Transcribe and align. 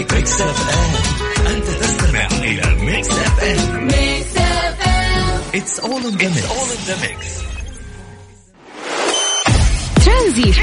Mix 0.00 0.40
FM 0.40 1.46
أنت 1.46 1.64
تستمع 1.66 2.26
إلى 2.26 2.74
ميكس 2.84 3.08
اف 3.10 3.40
ام 3.44 3.86
ميكس 3.86 4.36
اف 4.36 4.88
ام 4.88 5.40
اتس 5.54 5.80
اول 5.80 6.02
ان 6.06 6.16
ذا 6.86 6.96
ميكس 7.02 7.26
ترانزيت. 10.04 10.56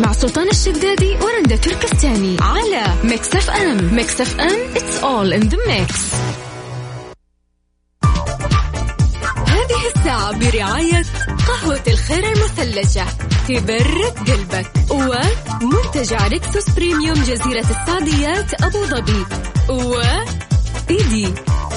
مع 0.00 0.12
سلطان 0.12 0.48
الشدادي 0.48 1.16
ورندا 1.22 1.56
تركستاني 1.56 2.36
على 2.40 2.94
Mix 3.04 3.34
FM 3.34 3.94
Mix 3.94 4.20
FM 4.20 4.60
it's 4.76 4.96
all 4.98 5.32
in 5.32 5.40
the 5.48 5.58
mix 5.66 5.94
برعاية 10.10 11.02
قهوة 11.48 11.82
الخير 11.88 12.24
المثلجة. 12.24 13.04
تبرد 13.48 14.30
قلبك 14.30 14.72
ومنتجع 14.90 16.26
ريكسوس 16.26 16.70
بريميوم 16.70 17.16
جزيرة 17.16 17.64
السعديات 17.70 18.62
أبو 18.62 18.84
ظبي. 18.84 19.24
و 19.68 20.00
إيدي. 20.90 21.34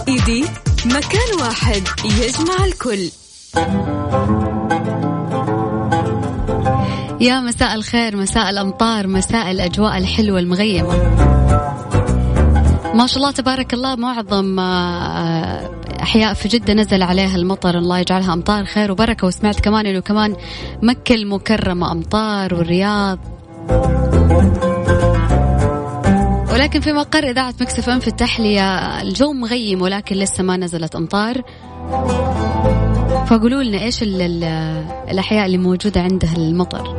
إيدي 0.08 0.46
مكان 0.86 1.42
واحد 1.42 1.84
يجمع 2.06 2.66
الكل. 2.66 3.10
يا 7.22 7.40
مساء 7.40 7.76
الخير 7.76 8.16
مساء 8.18 8.50
الأمطار 8.50 9.08
مساء 9.08 9.52
الأجواء 9.52 9.98
الحلوة 9.98 10.40
المغيمة. 10.40 10.94
ما 12.94 13.08
شاء 13.08 13.18
الله 13.18 13.32
تبارك 13.32 13.74
الله 13.74 13.96
معظم 13.96 14.60
آه، 14.60 15.83
أحياء 16.04 16.34
في 16.34 16.48
جدة 16.48 16.74
نزل 16.74 17.04
عليها 17.04 17.36
المطر 17.36 17.78
الله 17.78 18.00
يجعلها 18.00 18.34
أمطار 18.34 18.66
خير 18.66 18.92
وبركة. 18.92 19.28
وسمعت 19.28 19.60
كمان 19.60 19.86
أنه 19.86 20.00
كمان 20.00 20.36
مكة 20.82 21.16
المكرمة 21.16 21.92
أمطار 21.92 22.54
والرياض. 22.54 23.20
ولكن 26.54 26.80
في 26.80 26.94
مقر 26.94 27.24
إذاعة 27.30 27.54
مكسف 27.62 27.90
أم 27.90 28.00
في 28.00 28.08
التحلية 28.08 29.02
الجو 29.02 29.34
مغيم 29.34 29.82
ولكن 29.82 30.16
لسه 30.16 30.44
ما 30.44 30.58
نزلت 30.58 30.96
أمطار. 30.96 31.42
فقولوا 33.28 33.64
لنا 33.64 33.82
إيش 33.82 34.04
ال- 34.04 34.22
ال- 34.22 34.84
الأحياء 35.12 35.46
اللي 35.46 35.58
موجودة 35.58 36.02
عندها 36.02 36.36
المطر؟ 36.38 36.96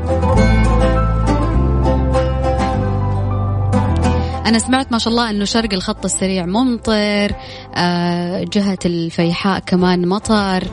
أنا 4.47 4.59
سمعت 4.59 4.93
ما 4.93 4.99
شاء 4.99 5.11
الله 5.13 5.31
أنه 5.31 5.45
شرق 5.45 5.73
الخط 5.73 6.05
السريع 6.05 6.47
ممطر 6.47 7.33
آه، 7.75 8.45
جهة 8.53 8.79
الفيحاء 8.87 9.59
كمان 9.61 10.09
مطر. 10.09 10.65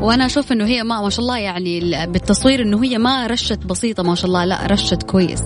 وأنا 0.00 0.26
أشوف 0.26 0.52
إنه 0.52 0.64
هي 0.66 0.82
ما 0.82 1.00
ما 1.02 1.10
شاء 1.10 1.20
الله 1.20 1.38
يعني 1.38 1.78
ال- 1.78 2.10
بالتصوير 2.12 2.62
إنه 2.62 2.84
هي 2.84 2.98
ما 2.98 3.26
رشت 3.26 3.66
بسيطة 3.66 4.02
ما 4.02 4.14
شاء 4.14 4.26
الله 4.26 4.44
لا 4.44 4.66
رشت 4.66 5.02
كويس. 5.02 5.42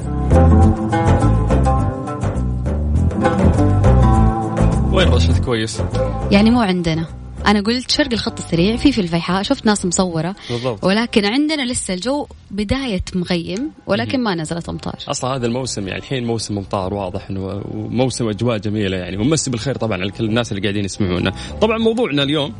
وين 4.92 5.08
رشد 5.08 5.44
كويس؟ 5.44 5.82
يعني 6.30 6.50
مو 6.50 6.60
عندنا. 6.60 7.04
أنا 7.48 7.60
قلت 7.60 7.90
شرق 7.90 8.12
الخط 8.12 8.38
السريع 8.38 8.76
في 8.76 8.92
في 8.92 9.00
الفيحاء 9.00 9.42
شفت 9.42 9.66
ناس 9.66 9.86
مصورة. 9.86 10.34
بالضبط. 10.50 10.84
ولكن 10.84 11.24
عندنا 11.24 11.72
لسه 11.72 11.94
الجو 11.94 12.26
بداية 12.50 13.02
مغيم 13.14 13.70
ولكن 13.86 14.20
ما 14.22 14.34
نزلت 14.34 14.68
أمطار. 14.68 14.94
أصلا 15.08 15.36
هذا 15.36 15.46
الموسم 15.46 15.88
يعني 15.88 16.00
الحين 16.00 16.26
موسم 16.26 16.58
أمطار 16.58 16.94
واضح 16.94 17.30
إنه 17.30 17.62
وموسم 17.74 18.28
أجواء 18.28 18.58
جميلة 18.58 18.96
يعني. 18.96 19.16
ومسي 19.16 19.50
بالخير 19.50 19.74
طبعا 19.76 20.00
على 20.00 20.10
كل 20.10 20.24
الناس 20.24 20.52
اللي 20.52 20.62
قاعدين 20.62 20.84
يسمعونا. 20.84 21.32
طبعا 21.60 21.78
موضوعنا 21.78 22.22
اليوم 22.22 22.54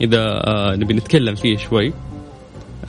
إذا 0.00 0.20
آه 0.20 0.76
نبي 0.76 0.94
نتكلم 0.94 1.34
فيه 1.34 1.56
شوي 1.56 1.92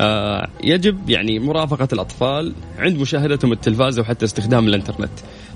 آه 0.01 0.47
يجب 0.63 1.09
يعني 1.09 1.39
مرافقة 1.39 1.87
الأطفال 1.93 2.53
عند 2.77 2.97
مشاهدتهم 2.97 3.51
التلفاز 3.51 3.99
وحتى 3.99 4.25
استخدام 4.25 4.67
الإنترنت. 4.67 5.11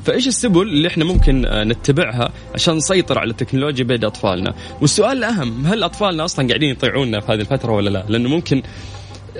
فإيش 0.05 0.27
السبل 0.27 0.61
اللي 0.61 0.87
إحنا 0.87 1.05
ممكن 1.05 1.45
آه 1.45 1.63
نتبعها 1.63 2.31
عشان 2.55 2.75
نسيطر 2.75 3.19
على 3.19 3.31
التكنولوجيا 3.31 3.83
بين 3.85 4.05
أطفالنا؟ 4.05 4.53
والسؤال 4.81 5.17
الأهم 5.17 5.65
هل 5.65 5.83
أطفالنا 5.83 6.25
أصلا 6.25 6.47
قاعدين 6.47 6.69
يطيعونا 6.69 7.19
في 7.19 7.31
هذه 7.31 7.39
الفترة 7.39 7.71
ولا 7.71 7.89
لا؟ 7.89 8.05
لأنه 8.09 8.29
ممكن 8.29 8.61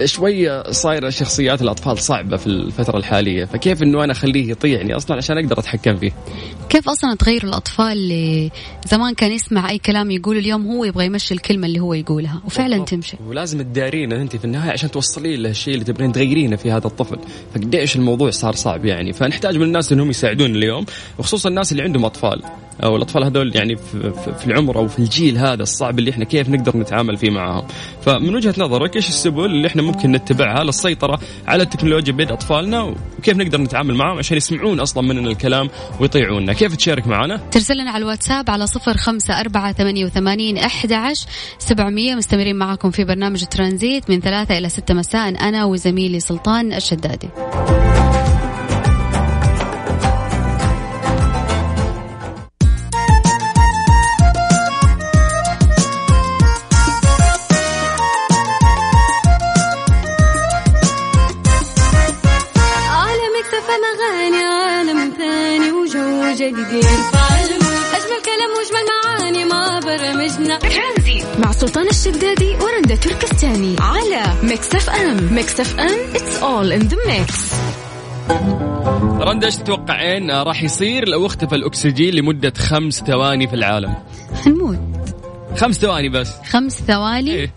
شوية 0.06 0.72
صايرة 0.72 1.10
شخصيات 1.10 1.62
الأطفال 1.62 1.98
صعبة 1.98 2.38
في 2.38 2.48
الفترة 2.48 2.98
الحالية 2.98 3.46
فكيف 3.46 3.84
أنه 3.84 4.04
أنا 4.04 4.12
أخليه 4.12 4.52
يطيعني 4.52 4.96
أصلا 4.96 5.18
عشان 5.18 5.38
أقدر 5.38 5.60
أتحكم 5.60 5.98
فيه؟ 5.98 6.12
كيف 6.70 6.90
أصلا 6.90 7.16
تغيروا 7.16 7.50
الأطفال 7.50 7.92
اللي 7.92 8.52
زمان 8.88 9.14
كان 9.14 9.32
يسمع 9.32 9.70
أي 9.70 9.78
كلام 9.78 10.12
يقول 10.12 10.38
اليوم 10.38 10.68
هو 10.68 10.86
يبغى 10.86 11.06
يمشي 11.06 11.34
الكلمة 11.34 11.68
اللي 11.68 11.80
هو 11.80 11.94
يقولها 11.94 12.42
وفعلا 12.46 12.70
بالضبط. 12.70 12.90
تمشي. 12.90 13.18
ولازم 13.28 13.62
تدارينه 13.62 14.16
أنت 14.16 14.36
في 14.36 14.46
النهاية 14.46 14.72
عشان 14.72 14.92
توصلين 14.92 15.42
له 15.44 15.50
الشيء 15.50 15.74
اللي 15.74 15.86
تبغين 15.86 16.12
تغيرينه 16.12 16.56
في 16.56 16.72
هذا 16.72 16.88
الطفل. 16.88 17.18
فقديش 17.56 17.96
الموضوع 17.96 18.30
صار 18.30 18.56
صعب 18.56 18.86
يعني. 18.86 19.14
فنحتاج 19.14 19.58
من 19.58 19.64
الناس 19.64 19.92
إنهم 19.92 20.10
يساعدون 20.10 20.56
اليوم 20.56 20.86
وخصوصا 21.18 21.50
الناس 21.50 21.72
اللي 21.72 21.84
عندهم 21.84 22.06
أطفال 22.06 22.42
أو 22.84 22.96
الأطفال 22.96 23.24
هذول 23.24 23.56
يعني 23.56 23.76
في, 23.76 24.14
في- 24.14 24.34
في 24.40 24.46
العمر 24.48 24.78
أو 24.78 24.88
في 24.88 25.00
الجيل 25.00 25.38
هذا 25.38 25.64
الصعب 25.64 26.00
اللي 26.00 26.12
إحنا 26.12 26.26
كيف 26.26 26.50
نقدر 26.50 26.78
نتعامل 26.78 27.18
فيه 27.18 27.30
معهم. 27.30 27.68
فمن 28.02 28.36
وجهة 28.36 28.54
نظرك 28.58 28.96
إيش 28.96 29.10
السبل 29.10 29.46
اللي 29.46 29.68
إحنا 29.68 29.81
ممكن 29.82 30.12
نتبعها 30.12 30.64
للسيطرة 30.64 31.20
على 31.48 31.64
التكنولوجيا 31.64 32.14
بين 32.14 32.30
أطفالنا 32.30 32.82
وكيف 33.20 33.38
نقدر 33.38 33.62
نتعامل 33.62 33.96
معهم 33.96 34.18
عشان 34.18 34.38
يسمعون 34.38 34.80
أصلا 34.80 35.04
مننا 35.04 35.30
الكلام 35.30 35.70
ويطيعونا. 36.00 36.54
كيف 36.54 36.76
تشارك 36.76 37.08
معنا؟ 37.08 37.38
ترسل 37.38 37.78
لنا 37.78 37.92
على 37.92 38.02
الواتساب 38.02 38.50
على 38.50 38.68
صفر 38.68 38.98
خمسة 38.98 39.40
أربعة 39.40 39.74
ثمانية 39.74 40.06
وثمانين 40.06 40.58
أحد 40.58 40.92
عشر 40.94 41.28
سبعمية. 41.60 42.16
مستمرين 42.16 42.56
معكم 42.56 42.92
في 42.92 43.04
برنامج 43.04 43.46
ترانزيت 43.46 44.10
من 44.10 44.20
ثلاثة 44.20 44.58
إلى 44.58 44.70
ستة 44.70 44.94
مساء 44.94 45.30
أنا 45.30 45.66
وزميلي 45.66 46.20
سلطان 46.20 46.74
الشدادي. 46.74 47.30
Mix 75.52 75.60
FM 75.60 76.16
it's 76.16 76.44
all 76.44 76.72
in 76.72 76.80
the 76.80 76.98
mix 77.08 77.54
رندا 79.20 79.46
إيش 79.46 79.56
تتوقعين؟ 79.56 80.32
راح 80.32 80.64
يصير 80.64 81.08
لو 81.08 81.26
اختفى 81.26 81.56
الأكسجين 81.56 82.14
لمدة 82.14 82.54
خمس 82.58 83.04
ثواني 83.04 83.48
في 83.48 83.54
العالم. 83.54 83.96
حنموت 84.46 84.80
خمس 85.58 85.80
ثواني 85.80 86.10
بس. 86.10 86.36
خمس 86.50 86.82
ثواني؟ 86.82 87.32
إيه؟ 87.32 87.54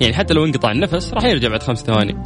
يعني 0.00 0.14
حتى 0.14 0.34
لو 0.34 0.44
انقطع 0.44 0.70
النفس 0.70 1.14
راح 1.14 1.24
يرجع 1.24 1.48
بعد 1.48 1.62
خمس 1.62 1.82
ثواني. 1.82 2.16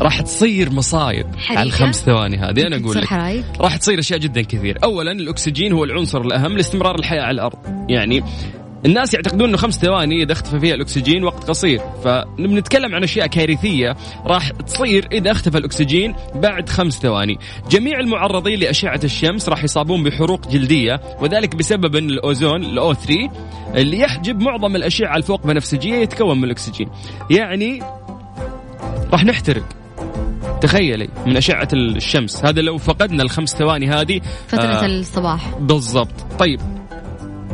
راح 0.00 0.20
تصير 0.20 0.70
مصايب 0.70 1.26
حريقة؟ 1.36 1.60
على 1.60 1.66
الخمس 1.66 2.04
ثواني 2.04 2.36
هذه 2.36 2.66
أنا 2.66 2.76
أقول 2.76 2.96
لك. 2.96 3.12
راح 3.60 3.76
تصير 3.76 3.98
أشياء 3.98 4.18
جدا 4.18 4.42
كثير. 4.42 4.78
اولا 4.84 5.12
الأكسجين 5.12 5.72
هو 5.72 5.84
العنصر 5.84 6.20
الأهم 6.20 6.56
لاستمرار 6.56 6.98
الحياة 6.98 7.22
على 7.22 7.34
الأرض. 7.34 7.58
يعني 7.88 8.24
الناس 8.86 9.14
يعتقدون 9.14 9.48
إنه 9.48 9.56
خمس 9.56 9.78
ثواني 9.78 10.22
إذا 10.22 10.32
اختفى 10.32 10.60
فيها 10.60 10.74
الأكسجين 10.74 11.24
وقت 11.24 11.48
قصير. 11.48 11.80
فنتكلم 12.04 12.94
عن 12.94 13.02
أشياء 13.02 13.26
كارثية 13.26 13.96
راح 14.26 14.50
تصير 14.50 15.08
إذا 15.12 15.30
اختفى 15.30 15.58
الأكسجين 15.58 16.14
بعد 16.34 16.68
خمس 16.68 16.98
ثواني. 16.98 17.38
جميع 17.70 18.00
المعرضين 18.00 18.58
لأشعة 18.58 19.00
الشمس 19.04 19.48
راح 19.48 19.64
يصابون 19.64 20.04
بحروق 20.04 20.48
جلدية 20.48 21.00
وذلك 21.20 21.56
بسبب 21.56 21.96
إن 21.96 22.10
الأوزون 22.10 22.64
الأو 22.64 22.94
3 22.94 23.30
اللي 23.74 23.98
يحجب 23.98 24.40
معظم 24.40 24.76
الأشعة 24.76 25.16
الفوق 25.16 25.46
بنفسجية 25.46 25.94
يتكون 25.94 26.38
من 26.38 26.44
الأكسجين. 26.44 26.88
يعني 27.30 27.82
راح 29.12 29.24
نحترق. 29.24 29.64
تخيلي 30.60 31.08
من 31.26 31.36
أشعة 31.36 31.68
الشمس. 31.72 32.44
هذا 32.44 32.60
لو 32.60 32.78
فقدنا 32.78 33.22
الخمس 33.22 33.54
ثواني 33.54 33.88
هذه 33.88 34.20
فترة 34.48 34.62
آه، 34.62 34.86
الصباح. 34.86 35.58
بالضبط. 35.58 36.14
طيب 36.38 36.60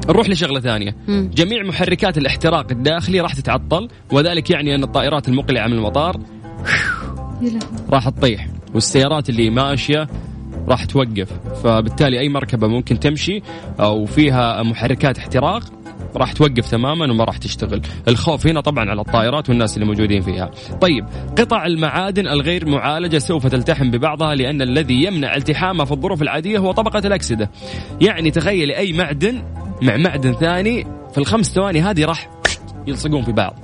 نروح 0.08 0.28
لشغلة 0.28 0.60
ثانية. 0.60 0.96
مم. 1.08 1.30
جميع 1.34 1.62
محركات 1.62 2.18
الاحتراق 2.18 2.66
الداخلي 2.70 3.20
راح 3.20 3.34
تتعطل 3.34 3.88
وذلك 4.12 4.50
يعني 4.50 4.74
أن 4.74 4.82
الطائرات 4.82 5.28
المقلعة 5.28 5.66
من 5.66 5.72
المطار 5.72 6.20
راح 7.90 8.08
تطيح 8.08 8.48
والسيارات 8.74 9.28
اللي 9.28 9.50
ماشية 9.50 10.08
راح 10.68 10.84
توقف. 10.84 11.28
فبالتالي 11.64 12.20
أي 12.20 12.28
مركبة 12.28 12.66
ممكن 12.66 13.00
تمشي 13.00 13.42
أو 13.80 14.06
فيها 14.06 14.62
محركات 14.62 15.18
احتراق 15.18 15.62
راح 16.16 16.32
توقف 16.32 16.70
تماما 16.70 17.12
وما 17.12 17.24
راح 17.24 17.36
تشتغل. 17.36 17.82
الخوف 18.08 18.46
هنا 18.46 18.60
طبعا 18.60 18.90
على 18.90 19.00
الطائرات 19.00 19.48
والناس 19.48 19.74
اللي 19.76 19.86
موجودين 19.86 20.20
فيها. 20.20 20.50
طيب 20.80 21.06
قطع 21.38 21.66
المعادن 21.66 22.26
الغير 22.28 22.68
معالجة 22.68 23.18
سوف 23.18 23.46
تلتحم 23.46 23.90
ببعضها 23.90 24.34
لأن 24.34 24.62
الذي 24.62 25.04
يمنع 25.04 25.36
التحامها 25.36 25.84
في 25.84 25.92
الظروف 25.92 26.22
العادية 26.22 26.58
هو 26.58 26.72
طبقة 26.72 26.98
الأكسدة. 26.98 27.50
يعني 28.00 28.30
تخيلي 28.30 28.76
أي 28.76 28.92
معدن 28.92 29.42
مع 29.82 29.96
معدن 29.96 30.32
ثاني 30.32 30.86
في 31.12 31.18
الخمس 31.18 31.52
ثواني 31.52 31.80
هذه 31.80 32.04
راح 32.04 32.30
يلصقون 32.86 33.22
في 33.22 33.32
بعض. 33.32 33.56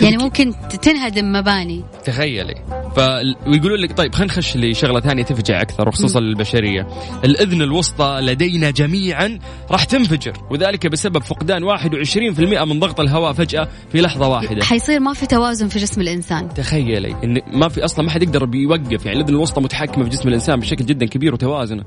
يعني 0.00 0.16
ممكن 0.16 0.52
تنهدم 0.82 1.32
مباني. 1.32 1.84
تخيلي. 2.04 2.54
ف 2.96 3.00
ويقولون 3.46 3.78
لك 3.78 3.96
طيب 3.96 4.14
خلينا 4.14 4.32
نخش 4.32 4.56
لشغلة 4.56 5.00
ثانية 5.00 5.22
تفجع 5.22 5.60
أكثر 5.60 5.88
وخصوصا 5.88 6.20
للبشرية. 6.20 6.86
الإذن 7.24 7.62
الوسطى 7.62 8.18
لدينا 8.22 8.70
جميعا 8.70 9.38
راح 9.70 9.84
تنفجر 9.84 10.32
وذلك 10.50 10.86
بسبب 10.86 11.22
فقدان 11.22 11.64
21% 11.64 12.64
من 12.64 12.80
ضغط 12.80 13.00
الهواء 13.00 13.32
فجأة 13.32 13.68
في 13.92 14.00
لحظة 14.00 14.28
واحدة. 14.28 14.64
حيصير 14.64 15.00
ما 15.00 15.12
في 15.12 15.26
توازن 15.26 15.68
في 15.68 15.78
جسم 15.78 16.00
الإنسان. 16.00 16.54
تخيلي 16.54 17.16
إن 17.24 17.40
ما 17.52 17.68
في 17.68 17.84
أصلا 17.84 18.04
ما 18.04 18.10
حد 18.10 18.22
يقدر 18.22 18.44
بيوقف 18.44 19.06
يعني 19.06 19.18
الإذن 19.18 19.34
الوسطى 19.34 19.60
متحكمة 19.60 20.04
في 20.04 20.10
جسم 20.10 20.28
الإنسان 20.28 20.60
بشكل 20.60 20.86
جدا 20.86 21.06
كبير 21.06 21.34
وتوازنه. 21.34 21.84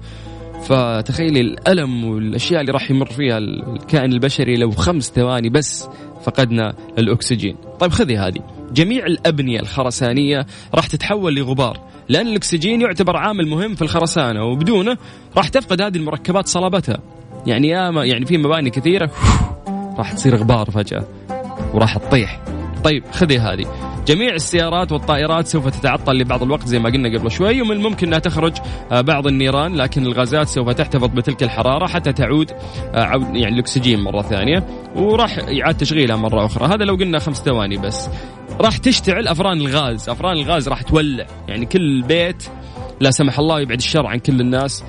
فتخيلي 0.66 1.42
الألم 1.42 2.06
والأشياء 2.06 2.62
اللي 2.62 2.72
راح 2.72 2.92
يمر 2.92 3.06
فيها 3.06 3.38
الكائن 3.38 4.14
البشري 4.14 4.58
لو 4.58 4.72
خمس 4.72 5.12
ثواني 5.16 5.50
بس 5.50 5.88
فقدنا 6.24 6.74
الأكسجين. 6.98 7.56
طيب 7.80 7.92
خذي 7.92 8.18
هذه. 8.18 8.40
جميع 8.72 9.06
الأبنية 9.06 9.60
الخرسانية 9.60 10.46
راح 10.76 10.88
تتحول 10.88 11.36
لغبار 11.36 11.80
لأن 12.10 12.28
الأكسجين 12.28 12.82
يعتبر 12.82 13.18
عامل 13.18 13.48
مهم 13.48 13.76
في 13.76 13.82
الخرسانة 13.82 14.44
وبدونه 14.44 14.98
راح 15.38 15.48
تفقد 15.48 15.82
هذه 15.82 15.98
المركبات 15.98 16.48
صلابتها. 16.48 16.98
يعني 17.48 17.68
يا 17.68 17.92
يعني 17.92 18.26
في 18.26 18.38
مباني 18.38 18.70
كثيرة 18.70 19.12
راح 19.98 20.14
تصير 20.14 20.36
غبار 20.36 20.72
فجأة 20.72 21.08
وراح 21.74 21.98
تطيح. 21.98 22.42
طيب 22.84 23.04
خذي 23.12 23.40
هذه. 23.40 23.85
جميع 24.08 24.34
السيارات 24.34 24.92
والطائرات 24.92 25.48
سوف 25.48 25.70
تتعطل 25.70 26.14
لبعض 26.14 26.44
الوقت 26.44 26.68
زي 26.68 26.80
ما 26.80 26.90
قلنا 26.90 27.20
قبل 27.20 27.32
شوي 27.32 27.62
ومن 27.62 27.72
الممكن 27.72 28.08
انها 28.08 28.20
تخرج 28.20 28.54
آه، 28.92 29.02
بعض 29.02 29.28
النيران 29.28 29.76
لكن 29.76 30.06
الغازات 30.06 30.48
سوف 30.48 30.70
تحتفظ 30.70 31.08
بتلك 31.08 31.44
الحرارة 31.44 31.88
حتى 31.88 32.14
تعود 32.14 32.52
آه، 32.52 33.32
يعني 33.34 33.48
الأكسجين 33.48 34.00
مرة 34.00 34.22
ثانية 34.22 34.68
وراح 34.96 35.38
يعاد 35.38 35.78
تشغيلها 35.78 36.16
مرة 36.16 36.46
أخرى. 36.46 36.68
هذا 36.68 36.86
لو 36.86 36.96
قلنا 36.96 37.20
خمس 37.20 37.42
ثواني 37.42 37.78
بس. 37.78 38.10
راح 38.62 38.78
تشتعل 38.78 39.28
أفران 39.28 39.58
الغاز. 39.58 40.10
أفران 40.10 40.38
الغاز 40.38 40.70
راح 40.70 40.82
تولع. 40.82 41.26
يعني 41.48 41.66
كل 41.66 42.02
بيت 42.02 42.44
لا 43.00 43.12
سمح 43.12 43.40
الله 43.40 43.62
يبعد 43.62 43.78
الشر 43.78 44.08
عن 44.08 44.20
كل 44.20 44.42
الناس. 44.42 44.84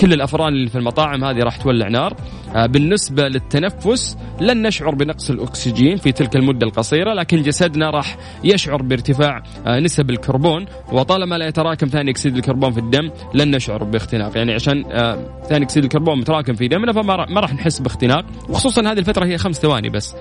كل 0.00 0.12
الأفران 0.12 0.52
اللي 0.52 0.68
في 0.68 0.78
المطاعم 0.78 1.24
هذه 1.24 1.38
راح 1.38 1.56
تولع 1.56 1.88
نار. 1.88 2.16
آه 2.54 2.66
بالنسبة 2.66 3.28
للتنفس 3.28 4.16
لن 4.40 4.62
نشعر 4.62 4.94
بنقص 4.94 5.30
الأكسجين 5.30 5.96
في 5.96 6.12
تلك 6.12 6.36
المدة 6.36 6.66
القصيرة 6.66 7.14
لكن 7.14 7.42
جسدنا 7.42 7.90
راح 7.90 8.16
يشعر 8.44 8.82
بارتفاع 8.82 9.42
آه 9.66 9.80
نسب 9.80 10.10
الكربون. 10.10 10.66
وطالما 10.92 11.38
لا 11.38 11.46
يتراكم 11.46 11.86
ثاني 11.86 12.10
أكسيد 12.10 12.36
الكربون 12.36 12.72
في 12.72 12.80
الدم 12.80 13.10
لن 13.34 13.56
نشعر 13.56 13.84
باختناق. 13.84 14.36
يعني 14.36 14.54
عشان 14.54 14.84
آه 14.92 15.18
ثاني 15.48 15.64
أكسيد 15.64 15.84
الكربون 15.84 16.18
متراكم 16.18 16.54
في 16.54 16.68
دمنا 16.68 16.92
فما 16.92 17.40
راح 17.40 17.54
نحس 17.54 17.78
باختناق. 17.78 18.24
وخصوصا 18.48 18.82
هذه 18.92 18.98
الفترة 18.98 19.26
هي 19.26 19.38
خمس 19.38 19.60
ثواني 19.60 19.88
بس. 19.88 20.14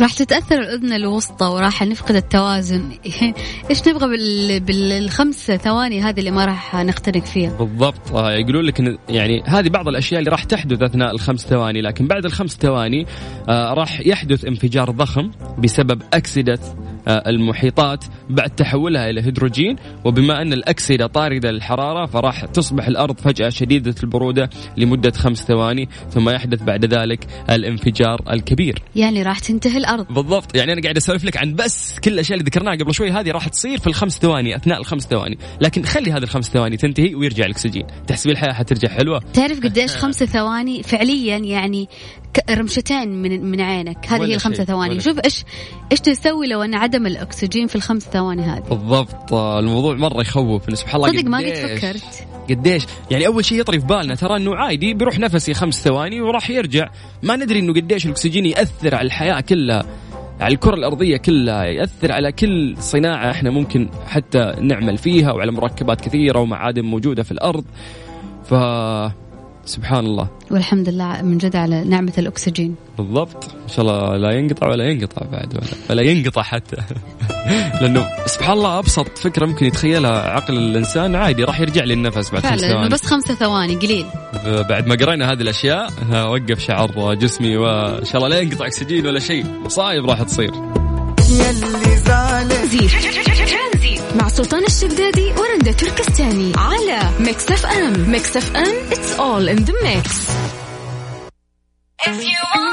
راح 0.00 0.14
تتأثر 0.14 0.58
الأذن 0.58 0.92
الوسطى 0.92 1.46
وراح 1.46 1.82
نفقد 1.82 2.14
التوازن. 2.14 2.90
إيش 3.70 3.88
نبغى 3.88 4.08
بال... 4.08 4.60
بالخمس 4.60 5.50
ثواني 5.50 6.02
هذه 6.02 6.18
اللي 6.18 6.30
ما 6.30 6.44
راح 6.44 6.74
نختنق 6.74 7.24
فيها؟ 7.24 7.50
بالضبط. 7.50 8.14
آه، 8.14 8.32
يقولون 8.32 8.64
لك 8.64 8.98
يعني 9.08 9.42
هذه 9.46 9.68
بعض 9.68 9.88
الأشياء 9.88 10.18
اللي 10.18 10.30
راح 10.30 10.44
تحدث 10.44 10.82
أثناء 10.82 11.10
الخمس 11.10 11.46
ثواني 11.46 11.80
لكن 11.82 12.06
بعد 12.06 12.24
الخمس 12.24 12.56
ثواني 12.56 13.06
آه 13.48 13.74
راح 13.74 14.00
يحدث 14.06 14.44
انفجار 14.44 14.90
ضخم 14.90 15.30
بسبب 15.58 16.02
اكسده 16.12 16.58
المحيطات 17.08 18.04
بعد 18.30 18.50
تحولها 18.50 19.10
إلى 19.10 19.22
هيدروجين 19.22 19.76
وبما 20.04 20.42
أن 20.42 20.52
الاكسده 20.52 21.06
طارده 21.06 21.50
للحراره 21.50 22.06
فراح 22.06 22.44
تصبح 22.44 22.86
الأرض 22.86 23.18
فجأة 23.18 23.48
شديدة 23.48 23.94
البرودة 24.02 24.50
لمدة 24.76 25.10
خمس 25.10 25.44
ثواني 25.44 25.88
ثم 26.10 26.28
يحدث 26.28 26.62
بعد 26.62 26.94
ذلك 26.94 27.26
الانفجار 27.50 28.22
الكبير. 28.30 28.82
يعني 28.96 29.22
راح 29.22 29.38
تنتهي 29.38 29.76
الأرض. 29.76 30.06
بالضبط. 30.12 30.56
يعني 30.56 30.72
أنا 30.72 30.82
قاعد 30.82 30.96
أسولف 30.96 31.24
لك 31.24 31.36
عن 31.36 31.54
بس 31.54 31.98
كل 31.98 32.12
الأشياء 32.12 32.38
اللي 32.38 32.50
ذكرناها 32.50 32.76
قبل 32.76 32.94
شوي 32.94 33.10
هذه 33.10 33.30
راح 33.30 33.48
تصير 33.48 33.78
في 33.78 33.86
الخمس 33.86 34.18
ثواني 34.18 34.56
أثناء 34.56 34.80
الخمس 34.80 35.06
ثواني. 35.06 35.38
لكن 35.60 35.82
خلي 35.82 36.12
هذه 36.12 36.22
الخمس 36.22 36.50
ثواني 36.50 36.76
تنتهي 36.76 37.14
ويرجع 37.14 37.44
الأكسجين. 37.44 37.86
تحسبي 38.06 38.32
الحياة 38.32 38.52
حترجع 38.52 38.88
حلوة. 38.88 39.20
تعرف 39.34 39.60
قديش 39.60 39.96
خمس 40.02 40.24
ثواني 40.24 40.82
فعليا 40.82 41.36
يعني 41.36 41.88
رمشتين 42.50 43.08
من 43.08 43.50
من 43.50 43.60
عينك. 43.60 44.06
هذه 44.08 44.24
هي 44.24 44.34
الخمس 44.34 44.56
ثواني. 44.56 45.00
شوف 45.00 45.18
إيش 45.24 45.44
إيش 45.92 46.00
تسوي 46.00 46.46
لو 46.46 46.62
أن 46.62 46.74
عدم 46.90 47.06
الأكسجين 47.06 47.66
في 47.66 47.76
الخمس 47.76 48.02
ثواني 48.02 48.42
هذه. 48.42 48.62
بالضبط. 48.70 49.34
الموضوع 49.34 49.94
مرة 49.94 50.20
يخوف 50.20 50.78
سبحان 50.78 50.96
الله 50.96 51.20
صدق 51.20 51.28
ما 51.28 51.38
قد 51.38 51.54
فكرت. 51.54 52.26
قديش؟ 52.50 52.86
يعني 53.10 53.26
أول 53.26 53.44
شيء 53.44 53.60
يطري 53.60 53.80
في 53.80 53.86
بالنا 53.86 54.14
ترى 54.14 54.36
إنه 54.36 54.54
عادي 54.54 54.94
بيروح 54.94 55.18
نفسي 55.18 55.54
خمس 55.54 55.84
ثواني 55.84 56.20
وراح 56.20 56.50
يرجع. 56.50 56.88
ما 57.22 57.36
ندري 57.36 57.58
إنه 57.58 57.72
قديش 57.74 58.06
الأكسجين 58.06 58.46
يأثر 58.46 58.94
على 58.94 59.06
الحياة 59.06 59.40
كلها 59.40 59.82
على 60.40 60.54
الكرة 60.54 60.74
الأرضية 60.74 61.16
كلها 61.16 61.64
يأثر 61.64 62.12
على 62.12 62.32
كل 62.32 62.74
صناعة 62.78 63.30
إحنا 63.30 63.50
ممكن 63.50 63.88
حتى 64.06 64.54
نعمل 64.60 64.98
فيها 64.98 65.32
وعلى 65.32 65.52
مركبات 65.52 66.00
كثيرة 66.00 66.38
ومعادن 66.38 66.82
موجودة 66.82 67.22
في 67.22 67.32
الأرض. 67.32 67.64
ف 68.44 68.54
سبحان 69.64 70.06
الله 70.06 70.28
والحمد 70.50 70.88
لله 70.88 71.22
من 71.22 71.38
جد 71.38 71.56
على 71.56 71.84
نعمة 71.84 72.12
الأكسجين. 72.18 72.74
بالضبط. 72.98 73.44
إن 73.44 73.68
شاء 73.68 73.80
الله 73.80 74.16
لا 74.16 74.30
ينقطع 74.30 74.68
ولا 74.68 74.84
ينقطع 74.84 75.26
بعد 75.32 75.54
ولا, 75.54 75.66
ولا 75.90 76.02
ينقطع 76.02 76.42
حتى. 76.42 76.76
لأنه 77.80 78.06
سبحان 78.26 78.52
الله 78.52 78.78
أبسط 78.78 79.18
فكرة 79.18 79.46
ممكن 79.46 79.66
يتخيلها 79.66 80.30
عقل 80.30 80.58
الإنسان 80.58 81.14
عادي 81.14 81.44
راح 81.44 81.60
يرجع 81.60 81.84
لي 81.84 81.94
النفس 81.94 82.30
بعد 82.30 82.42
خمس 82.42 82.60
ثواني. 82.60 82.88
بس 82.88 83.06
خمسة 83.06 83.34
ثواني 83.34 83.74
قليل. 83.74 84.06
بعد 84.44 84.86
ما 84.86 84.94
قرينا 84.94 85.32
هذه 85.32 85.40
الأشياء 85.40 85.90
وقف 86.12 86.58
شعر 86.58 87.14
جسمي 87.14 87.56
وإن 87.56 88.04
شاء 88.04 88.16
الله 88.16 88.28
لا 88.28 88.40
ينقطع 88.40 88.66
أكسجين 88.66 89.06
ولا 89.06 89.20
شيء. 89.20 89.44
مصايب 89.64 90.10
راح 90.10 90.22
تصير. 90.22 90.50
مع 94.14 94.28
سلطان 94.28 94.64
الشدادي 94.64 95.32
ورندا 95.32 95.72
تركستاني 95.72 96.52
على 96.56 97.00
Mix 97.20 97.50
FM 97.50 98.10
Mix 98.10 98.36
FM 98.36 98.90
it's 98.90 99.18
all 99.18 99.48
in 99.58 99.64
the 99.64 99.74
mix. 99.84 100.06
If 102.08 102.16
you 102.30 102.40
want 102.54 102.69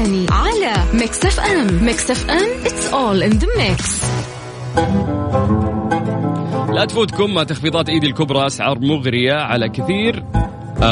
تركستاني 0.00 0.26
على 0.30 0.84
Mix 0.94 1.24
FM 1.24 1.84
Mix 1.84 2.10
FM 2.10 2.64
it's 2.64 2.92
all 2.92 3.22
in 3.22 3.38
the 3.40 3.46
mix. 3.46 4.04
لا 6.74 6.84
تفوتكم 6.84 7.42
تخفيضات 7.42 7.88
ايدي 7.88 8.06
الكبرى 8.06 8.46
أسعار 8.46 8.78
مغرية 8.78 9.32
على 9.32 9.68
كثير 9.68 10.24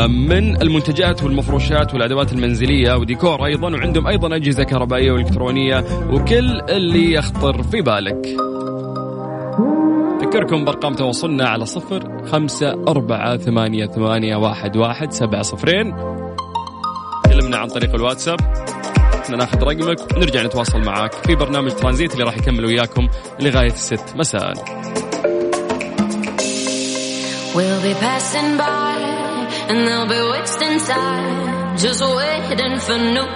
من 0.09 0.63
المنتجات 0.63 1.23
والمفروشات 1.23 1.95
والأدوات 1.95 2.33
المنزلية 2.33 2.95
وديكور 2.95 3.47
أيضا 3.47 3.71
وعندهم 3.71 4.07
أيضا 4.07 4.37
أجهزة 4.37 4.63
كهربائية 4.63 5.13
وإلكترونية 5.13 5.85
وكل 6.11 6.61
اللي 6.61 7.13
يخطر 7.13 7.63
في 7.63 7.81
بالك. 7.81 8.27
أذكركم 10.23 10.65
بأرقام 10.65 10.95
تواصلنا 10.95 11.49
على 11.49 11.67
صفر 11.67 12.27
خمسة 12.27 12.69
أربعة 12.89 13.37
ثمانية 13.37 13.87
ثمانية 13.87 14.37
واحد 14.37 14.77
واحد 14.77 15.13
سبعة 15.13 15.43
صفرين. 15.43 15.95
كلمنا 17.27 17.57
عن 17.57 17.69
طريق 17.69 17.95
الواتساب. 17.95 18.39
إحنا 19.29 19.37
ناخذ 19.37 19.63
رقمك 19.63 20.17
ونرجع 20.17 20.43
نتواصل 20.43 20.79
معاك 20.79 21.15
في 21.15 21.35
برنامج 21.35 21.71
ترانزيت 21.71 22.13
اللي 22.13 22.25
راح 22.25 22.37
يكمل 22.37 22.65
وياكم 22.65 23.09
لغاية 23.41 23.73
الست 23.73 24.17
مساء 24.17 24.55
We'll 27.55 27.83
be 27.83 27.95
passing 28.07 28.51
by 28.57 28.97
and 29.69 29.79
they'll 29.87 30.11
be 30.17 30.23
wasting 30.35 30.77
time 30.79 31.77
just 31.77 32.03
waiting 32.19 32.77
for 32.87 32.99
new. 33.17 33.31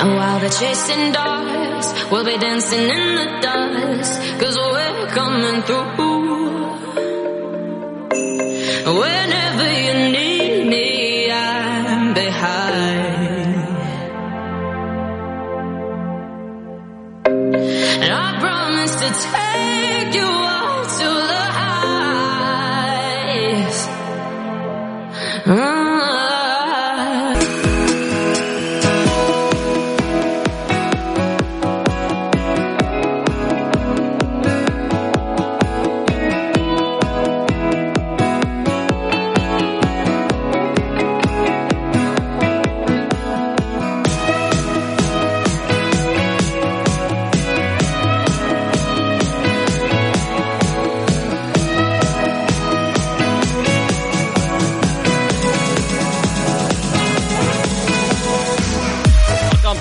And 0.00 0.10
while 0.18 0.38
they're 0.42 0.58
chasing 0.62 1.04
dogs, 1.12 1.86
we'll 2.10 2.24
be 2.32 2.38
dancing 2.38 2.84
in 2.96 3.04
the 3.20 3.26
dust 3.44 4.12
cause 4.40 4.56
we're 4.74 5.06
coming 5.18 5.58
through. 5.66 6.22
Whenever 9.00 9.41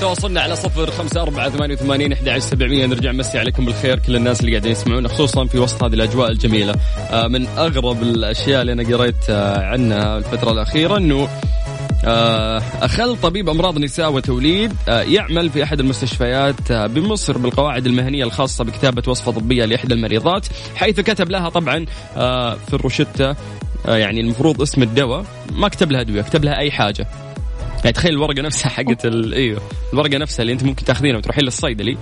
تواصلنا 0.01 0.41
على 0.41 0.55
صفر 0.55 0.91
خمسة 0.91 1.21
أربعة 1.21 1.49
ثمانية 1.49 1.73
وثمانين 1.73 2.13
أحد 2.13 2.37
سبعمية. 2.37 2.85
نرجع 2.85 3.11
نمسي 3.11 3.39
عليكم 3.39 3.65
بالخير 3.65 3.99
كل 3.99 4.15
الناس 4.15 4.39
اللي 4.39 4.51
قاعدين 4.51 4.71
يسمعونا 4.71 5.07
خصوصا 5.07 5.45
في 5.45 5.59
وسط 5.59 5.83
هذه 5.83 5.93
الأجواء 5.93 6.31
الجميلة. 6.31 6.75
آه، 7.11 7.27
من 7.27 7.47
أغرب 7.47 8.03
الأشياء 8.03 8.61
اللي 8.61 8.73
أنا 8.73 8.97
قريت 8.97 9.29
آه، 9.29 9.61
عنها 9.63 10.17
الفترة 10.17 10.51
الأخيرة 10.51 10.97
أنه 10.97 11.27
آه، 12.05 12.61
أخل 12.81 13.17
طبيب 13.21 13.49
أمراض 13.49 13.77
نساء 13.77 14.11
وتوليد 14.11 14.73
يعمل 14.87 15.49
في 15.49 15.63
أحد 15.63 15.79
المستشفيات 15.79 16.71
بمصر 16.71 17.37
بالقواعد 17.37 17.85
المهنية 17.85 18.23
الخاصة 18.23 18.63
بكتابة 18.63 19.03
وصفة 19.07 19.31
طبية 19.31 19.65
لإحدى 19.65 19.93
المريضات 19.93 20.47
حيث 20.75 20.99
كتب 20.99 21.29
لها 21.29 21.49
طبعا 21.49 21.85
في 22.67 22.73
الروشتة 22.73 23.35
يعني 23.85 24.19
المفروض 24.19 24.61
اسم 24.61 24.83
الدواء 24.83 25.25
ما 25.51 25.67
كتب 25.67 25.91
لها 25.91 26.01
أدوية 26.01 26.21
كتب 26.21 26.43
لها 26.43 26.57
أي 26.57 26.71
حاجة. 26.71 27.07
يعني 27.83 27.93
تخيل 27.93 28.11
الورقة 28.11 28.41
نفسها 28.41 28.69
حقت 28.69 29.05
أيوه 29.05 29.61
الورقة 29.93 30.17
نفسها 30.17 30.41
اللي 30.41 30.53
أنت 30.53 30.63
ممكن 30.63 30.85
تاخذينها 30.85 31.17
وتروحين 31.17 31.43
للصيدلي. 31.43 31.97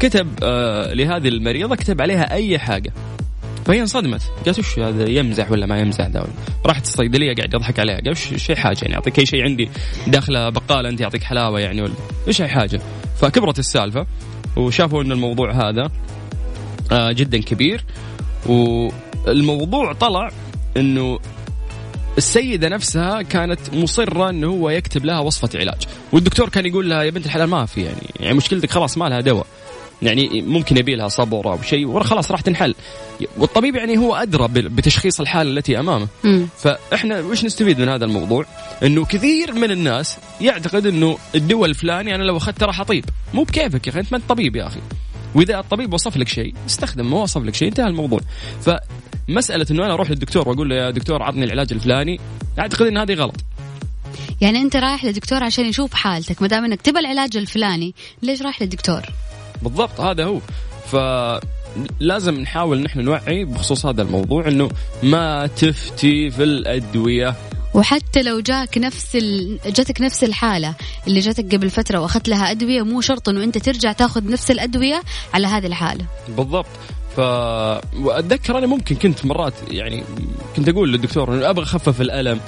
كتب 0.00 0.28
آه 0.42 0.94
لهذه 0.94 1.28
المريضة 1.28 1.76
كتب 1.76 2.00
عليها 2.00 2.32
أي 2.32 2.58
حاجة. 2.58 2.92
فهي 3.64 3.80
انصدمت. 3.80 4.22
قالت 4.46 4.58
وش 4.58 4.78
هذا 4.78 5.10
يمزح 5.10 5.50
ولا 5.50 5.66
ما 5.66 5.78
يمزح 5.78 6.06
ذا؟ 6.06 6.26
راحت 6.66 6.82
الصيدلية 6.82 7.34
قاعد 7.34 7.54
يضحك 7.54 7.78
عليها. 7.80 7.96
قال 7.96 8.10
وش 8.10 8.34
شيء 8.36 8.56
حاجة 8.56 8.78
يعني؟ 8.82 8.94
أعطيك 8.94 9.18
أي 9.18 9.26
شيء 9.26 9.44
عندي 9.44 9.68
داخله 10.06 10.48
بقالة 10.48 10.88
أنت 10.88 11.00
يعطيك 11.00 11.22
حلاوة 11.22 11.60
يعني 11.60 11.82
ولا 11.82 11.92
إيش 12.28 12.42
اي 12.42 12.48
حاجة؟ 12.48 12.80
فكبرت 13.20 13.58
السالفة 13.58 14.06
وشافوا 14.56 15.02
إن 15.02 15.12
الموضوع 15.12 15.52
هذا 15.52 15.90
آه 16.92 17.12
جدا 17.12 17.38
كبير. 17.38 17.84
والموضوع 18.46 19.92
طلع 19.92 20.30
إنه 20.76 21.18
السيدة 22.18 22.68
نفسها 22.68 23.22
كانت 23.22 23.74
مصرة 23.74 24.30
إنه 24.30 24.46
هو 24.46 24.70
يكتب 24.70 25.04
لها 25.04 25.18
وصفة 25.20 25.48
علاج. 25.54 25.82
والدكتور 26.12 26.48
كان 26.48 26.66
يقول 26.66 26.90
لها 26.90 27.02
يا 27.02 27.10
بنت 27.10 27.26
الحلال 27.26 27.48
ما 27.48 27.66
في 27.66 27.82
يعني 27.82 28.10
يعني 28.20 28.34
مشكلتك 28.34 28.70
خلاص 28.70 28.98
ما 28.98 29.04
لها 29.04 29.20
دواء. 29.20 29.46
يعني 30.02 30.42
ممكن 30.42 30.76
يبي 30.76 30.94
لها 30.94 31.08
صبر 31.08 31.52
أو 31.52 31.62
شيء 31.62 32.00
خلاص 32.02 32.30
راح 32.30 32.40
تنحل. 32.40 32.74
والطبيب 33.38 33.74
يعني 33.76 33.98
هو 33.98 34.14
أدرى 34.14 34.48
بتشخيص 34.48 35.20
الحالة 35.20 35.50
التي 35.50 35.80
أمامه. 35.80 36.08
م. 36.24 36.46
فإحنا 36.58 37.20
وش 37.20 37.44
نستفيد 37.44 37.80
من 37.80 37.88
هذا 37.88 38.04
الموضوع؟ 38.04 38.46
إنه 38.82 39.04
كثير 39.04 39.52
من 39.52 39.70
الناس 39.70 40.18
يعتقد 40.40 40.86
إنه 40.86 41.18
الدواء 41.34 41.70
الفلاني 41.70 42.14
أنا 42.14 42.22
لو 42.22 42.36
أخذته 42.36 42.66
راح 42.66 42.80
أطيب. 42.80 43.04
مو 43.34 43.42
بكيفك 43.42 43.86
يا 43.86 43.92
أخي 43.92 44.00
أنت 44.00 44.12
ما 44.12 44.18
انت 44.18 44.28
طبيب 44.28 44.56
يا 44.56 44.66
أخي. 44.66 44.80
وإذا 45.34 45.58
الطبيب 45.58 45.94
وصف 45.94 46.16
لك 46.16 46.28
شيء 46.28 46.54
استخدم 46.66 47.10
ما 47.10 47.16
وصف 47.16 47.42
لك 47.42 47.54
شيء 47.54 47.68
انتهى 47.68 47.86
الموضوع. 47.86 48.20
فمساله 49.30 49.66
إنه 49.70 49.84
أنا 49.84 49.94
أروح 49.94 50.10
للدكتور 50.10 50.48
وأقول 50.48 50.68
له 50.68 50.76
يا 50.76 50.90
دكتور 50.90 51.22
عطني 51.22 51.44
العلاج 51.44 51.72
الفلاني 51.72 52.20
أعتقد 52.58 52.86
إن 52.86 52.98
هذه 52.98 53.14
غلط 53.14 53.34
يعني 54.40 54.58
أنت 54.58 54.76
رايح 54.76 55.04
للدكتور 55.04 55.44
عشان 55.44 55.66
يشوف 55.66 55.94
حالتك 55.94 56.42
ما 56.42 56.48
دام 56.48 56.64
إنك 56.64 56.82
تبى 56.82 56.98
العلاج 56.98 57.36
الفلاني 57.36 57.94
ليش 58.22 58.42
رايح 58.42 58.62
للدكتور 58.62 59.02
بالضبط 59.62 60.00
هذا 60.00 60.24
هو 60.24 60.40
ف 60.86 60.96
لازم 62.00 62.34
نحاول 62.40 62.82
نحن 62.82 63.00
نوعي 63.00 63.44
بخصوص 63.44 63.86
هذا 63.86 64.02
الموضوع 64.02 64.48
إنه 64.48 64.70
ما 65.02 65.46
تفتي 65.46 66.30
في 66.30 66.42
الأدوية 66.42 67.34
وحتى 67.74 68.22
لو 68.22 68.40
جاك 68.40 68.78
نفس 68.78 69.16
ال... 69.16 69.58
جاتك 69.66 70.00
نفس 70.00 70.24
الحالة 70.24 70.74
اللي 71.06 71.20
جاتك 71.20 71.54
قبل 71.54 71.70
فترة 71.70 71.98
وأخذت 71.98 72.28
لها 72.28 72.50
أدوية 72.50 72.82
مو 72.82 73.00
شرط 73.00 73.28
إنه 73.28 73.44
أنت 73.44 73.58
ترجع 73.58 73.92
تاخذ 73.92 74.30
نفس 74.30 74.50
الأدوية 74.50 75.02
على 75.34 75.46
هذه 75.46 75.66
الحالة. 75.66 76.04
بالضبط. 76.28 76.66
ف 77.16 77.18
وأتذكر 77.98 78.58
أنا 78.58 78.66
ممكن 78.66 78.96
كنت 78.96 79.26
مرات 79.26 79.54
يعني 79.70 80.04
كنت 80.56 80.68
أقول 80.68 80.92
للدكتور 80.92 81.34
إنه 81.34 81.50
أبغى 81.50 81.62
أخفف 81.62 82.00
الألم 82.00 82.40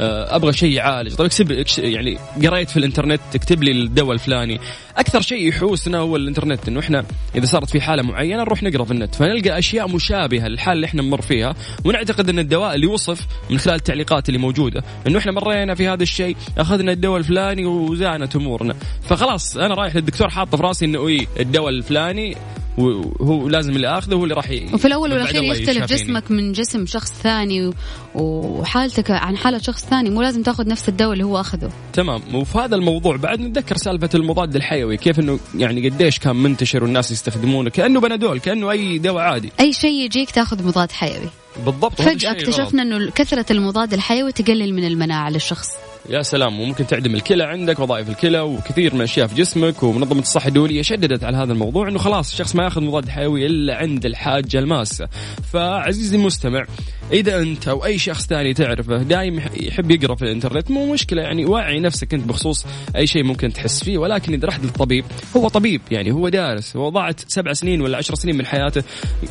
آه، 0.00 0.36
أبغى 0.36 0.52
شيء 0.52 0.72
يعالج 0.72 1.14
طيب 1.14 1.26
اكتب 1.26 1.84
يعني 1.84 2.18
قريت 2.44 2.70
في 2.70 2.76
الإنترنت 2.76 3.20
تكتب 3.32 3.62
لي 3.62 3.70
الدواء 3.72 4.12
الفلاني. 4.12 4.60
أكثر 4.96 5.20
شيء 5.20 5.48
يحوسنا 5.48 5.98
هو 5.98 6.16
الإنترنت 6.16 6.68
إنه 6.68 6.80
إحنا 6.80 7.04
إذا 7.34 7.46
صارت 7.46 7.70
في 7.70 7.80
حالة 7.80 8.02
معينة 8.02 8.42
نروح 8.42 8.62
نقرأ 8.62 8.84
في 8.84 8.90
النت 8.90 9.14
فنلقى 9.14 9.58
أشياء 9.58 9.88
مشابهة 9.88 10.48
للحالة 10.48 10.72
اللي 10.72 10.86
إحنا 10.86 11.02
نمر 11.02 11.20
فيها 11.20 11.54
ونعتقد 11.84 12.28
إن 12.28 12.38
الدواء 12.38 12.74
اللي 12.74 12.86
وصف 12.86 13.26
من 13.50 13.58
خلال 13.58 13.76
التعليقات 13.76 14.28
اللي 14.28 14.38
موجودة 14.38 14.84
إنه 15.06 15.18
إحنا 15.18 15.32
مرينا 15.32 15.74
في 15.74 15.88
هذا 15.88 16.02
الشيء 16.02 16.36
أخذنا 16.58 16.92
الدواء 16.92 17.18
الفلاني 17.18 17.66
وزانت 17.66 18.36
أمورنا. 18.36 18.74
فخلاص 19.02 19.56
أنا 19.56 19.74
رايح 19.74 19.96
للدكتور 19.96 20.28
حاطه 20.28 20.56
في 20.56 20.62
راسي 20.62 20.84
إنه 20.84 21.08
اي 21.08 21.26
الدواء 21.40 21.68
الفلاني 21.68 22.36
وهو 22.78 23.48
لازم 23.48 23.76
اللي 23.76 23.98
آخذه 23.98 24.14
هو 24.14 24.24
اللي 24.24 24.34
راح 24.34 24.50
وفي 24.72 24.84
الأول 24.84 25.12
والأخير 25.12 25.42
يختلف 25.42 25.84
جسمك 25.84 26.30
من 26.30 26.52
جسم 26.52 26.86
شخص 26.86 27.12
ثاني 27.22 27.72
وحالتك 28.14 29.10
عن 29.10 29.36
حالة 29.36 29.58
شخص 29.58 29.84
ثاني 29.84 30.10
مو 30.10 30.22
لازم 30.22 30.42
تاخذ 30.42 30.68
نفس 30.68 30.88
الدواء 30.88 31.12
اللي 31.12 31.24
هو 31.24 31.40
أخذه. 31.40 31.70
تمام. 31.92 32.22
وفي 32.34 32.58
هذا 32.58 32.76
الموضوع 32.76 33.16
بعد 33.16 33.40
نتذكر 33.40 33.76
سالفة 33.76 34.10
المضاد 34.14 34.56
الحيوي 34.56 34.96
كيف 34.96 35.20
إنه 35.20 35.38
يعني 35.54 35.88
قديش 35.88 36.18
كان 36.18 36.36
منتشر 36.36 36.84
والناس 36.84 37.10
يستخدمونه 37.10 37.70
كأنه 37.70 38.00
بنادول 38.00 38.40
كأنه 38.40 38.70
أي 38.70 38.98
دواء 38.98 39.22
عادي. 39.22 39.52
أي 39.60 39.72
شيء 39.72 40.04
يجيك 40.04 40.30
تاخذ 40.30 40.66
مضاد 40.66 40.92
حيوي. 40.92 41.28
بالضبط 41.66 42.02
فجأة 42.02 42.30
اكتشفنا 42.30 42.82
إنه 42.82 43.10
كثرة 43.10 43.46
المضاد 43.50 43.92
الحيوي 43.92 44.32
تقلل 44.32 44.74
من 44.74 44.86
المناعة 44.86 45.30
للشخص. 45.30 45.68
يا 46.10 46.22
سلام 46.22 46.60
وممكن 46.60 46.86
تعدم 46.86 47.14
الكلى 47.14 47.44
عندك 47.44 47.78
وظائف 47.78 48.08
الكلى 48.08 48.40
وكثير 48.40 48.94
من 48.94 49.00
الأشياء 49.00 49.26
في 49.26 49.34
جسمك 49.34 49.82
ومنظمة 49.82 50.20
الصحة 50.20 50.48
الدولية 50.48 50.82
شددت 50.82 51.24
على 51.24 51.36
هذا 51.36 51.52
الموضوع 51.52 51.88
إنه 51.88 51.98
خلاص 51.98 52.32
الشخص 52.32 52.56
ما 52.56 52.64
يأخذ 52.64 52.80
مضاد 52.80 53.08
حيوي 53.08 53.46
إلا 53.46 53.76
عند 53.76 54.06
الحاجة 54.06 54.58
الماسة. 54.58 55.08
فعزيزي 55.52 56.16
المستمع 56.16 56.64
إذا 57.12 57.42
أنت 57.42 57.68
أو 57.68 57.84
أي 57.84 57.98
شخص 57.98 58.26
ثاني 58.26 58.54
تعرفه 58.54 58.96
دايم 58.96 59.42
يحب 59.60 59.90
يقرأ 59.90 60.14
في 60.14 60.22
الإنترنت 60.22 60.70
مو 60.70 60.92
مشكلة 60.92 61.22
يعني 61.22 61.46
وعي 61.46 61.80
نفسك 61.80 62.14
أنت 62.14 62.28
بخصوص 62.28 62.66
أي 62.96 63.06
شيء 63.06 63.24
ممكن 63.24 63.52
تحس 63.52 63.84
فيه 63.84 63.98
ولكن 63.98 64.32
إذا 64.32 64.48
رحت 64.48 64.64
للطبيب 64.64 65.04
هو 65.36 65.48
طبيب 65.48 65.80
يعني 65.90 66.12
هو 66.12 66.28
دارس 66.28 66.76
هو 66.76 66.88
ضاعت 66.88 67.20
سبع 67.28 67.52
سنين 67.52 67.80
ولا 67.80 67.98
عشر 67.98 68.14
سنين 68.14 68.36
من 68.36 68.46
حياته 68.46 68.82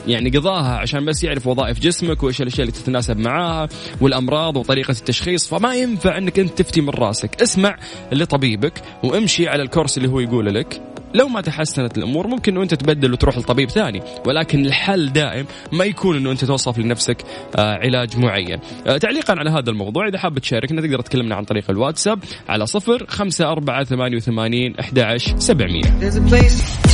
يعني 0.08 0.30
قضاها 0.30 0.78
عشان 0.78 1.06
بس 1.06 1.24
يعرف 1.24 1.48
وظائف 1.48 1.80
جسمك 1.80 2.24
وإيش 2.24 2.42
الأشياء 2.42 2.68
اللي 2.68 2.80
تتناسب 2.80 3.18
معاها 3.18 3.70
والأمراض 4.02 4.58
وطريقة 4.58 4.92
التشخيص 4.92 5.48
فما 5.48 5.76
ينفع 5.76 6.18
إنك 6.18 6.40
أنت 6.40 6.58
تفتي 6.58 6.82
من 6.82 6.90
راسك. 6.90 7.42
اسمع 7.42 7.78
لطبيبك 8.12 8.82
وامشي 9.04 9.48
على 9.48 9.64
ال 9.64 9.69
course 9.69 9.98
اللي 9.98 10.10
هو 10.10 10.20
يقول 10.20 10.56
لك. 10.56 10.97
لو 11.18 11.28
ما 11.28 11.42
تحسنت 11.42 11.98
الأمور 11.98 12.28
ممكن 12.28 12.52
إنه 12.52 12.64
أنت 12.64 12.74
تبدل 12.74 13.14
وتروح 13.14 13.38
لطبيب 13.38 13.70
ثاني 13.70 14.02
ولكن 14.26 14.66
الحل 14.66 15.14
دائم 15.14 15.46
ما 15.72 15.86
يكون 15.86 16.18
إنه 16.18 16.32
أنت 16.32 16.46
توصف 16.46 16.80
لنفسك 16.80 17.18
آه 17.56 17.76
علاج 17.76 18.18
معين. 18.18 18.60
آه 18.88 18.98
تعليقا 18.98 19.36
على 19.38 19.50
هذا 19.50 19.70
الموضوع 19.70 20.08
إذا 20.08 20.18
حاب 20.18 20.40
تشاركنا 20.40 20.82
تقدر 20.82 21.02
تكلمنا 21.02 21.36
عن 21.36 21.44
طريق 21.44 21.70
الواتساب 21.70 22.20
على 22.50 22.66
صفر 22.66 23.06
خمسة 23.08 23.52
أربعة 23.52 23.84
ثمانية 23.84 24.18
وثمانين 24.18 24.76
أحد 24.80 25.18
سبعمية. 25.18 25.82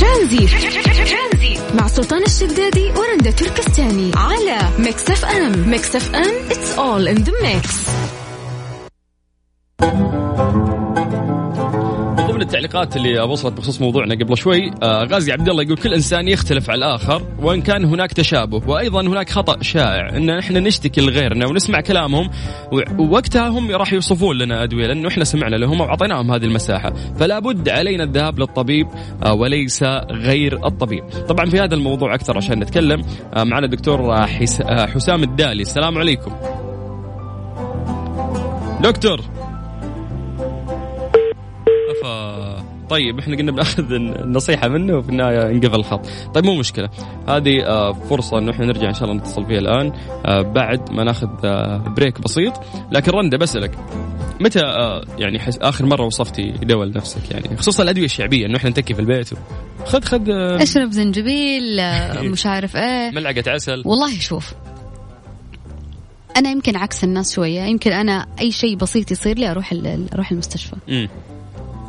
ترانزيت 0.00 1.58
مع 1.74 1.86
سلطان 1.86 2.22
الشدادي 2.22 2.90
ورندا 2.90 3.30
تركستاني 3.30 4.10
على 4.16 4.58
Mix 4.78 5.10
FM 5.10 5.70
Mix 5.70 5.96
FM 5.96 6.48
it's 6.48 6.78
all 6.78 7.06
in 7.14 7.24
the 7.24 7.32
mix. 7.42 7.84
ضمن 12.34 12.42
التعليقات 12.42 12.96
اللي 12.96 13.20
وصلت 13.20 13.52
بخصوص 13.56 13.80
موضوعنا 13.80 14.14
قبل 14.14 14.36
شوي 14.36 14.70
آه 14.82 15.04
غازي 15.04 15.32
عبد 15.32 15.48
الله 15.48 15.62
يقول 15.62 15.76
كل 15.76 15.94
إنسان 15.94 16.28
يختلف 16.28 16.70
على 16.70 16.78
الآخر 16.78 17.22
وإن 17.38 17.62
كان 17.62 17.84
هناك 17.84 18.12
تشابه 18.12 18.62
وأيضا 18.68 19.00
هناك 19.00 19.30
خطأ 19.30 19.62
شائع 19.62 20.08
إن 20.16 20.30
إحنا 20.30 20.60
نشتكي 20.60 21.00
لغيرنا 21.00 21.46
ونسمع 21.46 21.80
كلامهم 21.80 22.30
ووقتها 22.98 23.48
هم 23.48 23.70
راح 23.70 23.92
يوصفون 23.92 24.38
لنا 24.38 24.62
أدوية 24.62 24.86
لأنه 24.86 25.08
إحنا 25.08 25.24
سمعنا 25.24 25.56
لهم 25.56 25.80
وأعطيناهم 25.80 26.30
هذه 26.30 26.44
المساحة 26.44 26.92
فلا 27.18 27.38
بد 27.38 27.68
علينا 27.68 28.04
الذهاب 28.04 28.38
للطبيب 28.38 28.86
آه 29.24 29.34
وليس 29.34 29.82
غير 30.10 30.66
الطبيب. 30.66 31.04
طبعا 31.28 31.46
في 31.50 31.60
هذا 31.60 31.74
الموضوع 31.74 32.14
أكثر 32.14 32.36
عشان 32.36 32.58
نتكلم 32.58 33.02
آه 33.34 33.44
معنا 33.44 33.66
الدكتور 33.66 34.26
حسام 34.66 35.22
الدالي 35.22 35.62
السلام 35.62 35.98
عليكم. 35.98 36.32
دكتور. 38.80 39.33
طيب 42.88 43.18
إحنا 43.18 43.36
قلنا 43.36 43.52
بناخذ 43.52 43.92
النصيحه 43.92 44.68
منه 44.68 44.96
وفي 44.96 45.08
النهاية 45.08 45.50
انقفل 45.50 45.74
الخط. 45.74 46.06
طيب 46.34 46.44
مو 46.44 46.54
مشكلة. 46.54 46.88
هذه 47.28 47.66
آه، 47.66 47.92
فرصة 47.92 48.38
إنه 48.38 48.50
إحنا 48.50 48.66
نرجع 48.66 48.88
إن 48.88 48.94
شاء 48.94 49.04
الله 49.04 49.14
نتصل 49.14 49.46
فيها 49.46 49.58
الآن. 49.58 49.92
آه، 50.26 50.42
بعد 50.42 50.90
ما 50.90 51.04
ناخذ 51.04 51.28
آه، 51.44 51.94
بريك 51.96 52.20
بسيط. 52.20 52.52
لكن 52.92 53.12
رنده 53.12 53.38
بسألك. 53.38 53.78
متى 54.40 54.60
يعني 55.18 55.40
آخر 55.48 55.86
مرة 55.86 56.04
وصفتي 56.06 56.50
دواء 56.50 56.86
لنفسك 56.86 57.30
يعني 57.30 57.56
خصوصا 57.56 57.82
الأدوية 57.82 58.04
الشعبية 58.04 58.46
إنه 58.46 58.56
إحنا 58.56 58.70
نتكي 58.70 58.94
في 58.94 59.00
البيت 59.00 59.28
خذ 59.84 60.02
خذ 60.02 60.30
اشرب 60.30 60.90
زنجبيل 60.90 61.80
مش 62.32 62.46
عارف 62.46 62.76
إيه. 62.76 63.10
ملعقة 63.10 63.42
عسل. 63.46 63.82
والله 63.86 64.18
شوف 64.18 64.54
أنا 66.36 66.50
يمكن 66.50 66.76
عكس 66.76 67.04
الناس 67.04 67.34
شوية. 67.34 67.60
يمكن 67.62 67.92
أنا 67.92 68.26
أي 68.40 68.52
شيء 68.52 68.76
بسيط 68.76 69.10
يصير 69.10 69.38
لي 69.38 69.50
أروح 69.50 69.74
أروح 70.12 70.30
المستشفى. 70.30 70.76
م. 70.88 71.06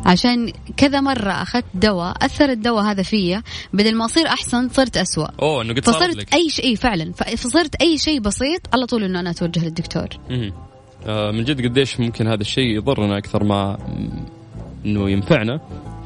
عشان 0.06 0.52
كذا 0.78 1.02
مرة 1.02 1.32
أخذت 1.32 1.66
دواء 1.74 2.26
أثر 2.26 2.50
الدواء 2.50 2.84
هذا 2.84 3.04
فيا 3.04 3.44
بدل 3.74 3.96
ما 3.96 4.06
أصير 4.06 4.28
أحسن 4.28 4.70
صرت 4.70 4.98
أسوأ. 4.98 5.28
أوه 5.42 5.62
إنه 5.62 5.74
قد 5.74 5.86
فصرت 5.86 6.16
لك. 6.16 6.34
أي 6.34 6.50
شيء 6.50 6.76
فعلا. 6.76 7.12
فصرت 7.14 7.76
أي 7.76 7.98
شيء 7.98 8.20
بسيط 8.20 8.62
على 8.74 8.86
طول 8.86 9.04
إنه 9.04 9.20
أنا 9.20 9.30
أتوجه 9.30 9.66
للدكتور. 9.66 10.08
آه 11.08 11.32
من 11.32 11.44
جد 11.44 11.66
قديش 11.66 12.00
ممكن 12.00 12.28
هذا 12.28 12.42
الشيء 12.42 12.78
يضرنا 12.78 13.18
أكثر 13.18 13.44
ما 13.44 13.78
إنه 14.86 15.10
ينفعنا. 15.10 15.62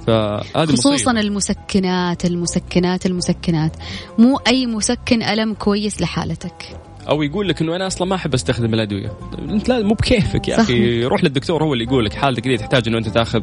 فهذه 0.08 0.66
خصوصا 0.66 0.94
مصيبة. 0.94 1.20
المسكنات 1.20 2.26
المسكنات 2.26 3.06
المسكنات. 3.06 3.76
مو 4.18 4.38
أي 4.48 4.66
مسكن 4.66 5.24
ألم 5.24 5.54
كويس 5.54 6.02
لحالتك. 6.02 6.78
أو 7.10 7.24
يقول 7.24 7.50
لك 7.50 7.62
إنه 7.62 7.76
أنا 7.76 7.88
أصلا 7.88 8.08
ما 8.08 8.16
أحب 8.16 8.34
أستخدم 8.34 8.74
الأدوية. 8.74 9.12
أنت 9.40 9.70
لا 9.70 9.84
مو 9.84 9.94
بكيفك 9.94 10.48
يا. 10.48 10.62
أخي. 10.62 11.04
روح 11.04 11.24
للدكتور 11.24 11.64
هو 11.64 11.74
اللي 11.74 11.84
يقول 11.84 12.06
لك 12.06 12.14
حالتك 12.14 12.44
دي 12.44 12.58
تحتاج 12.58 12.88
إنه 12.88 12.98
أنت 12.98 13.08
تاخذ 13.10 13.42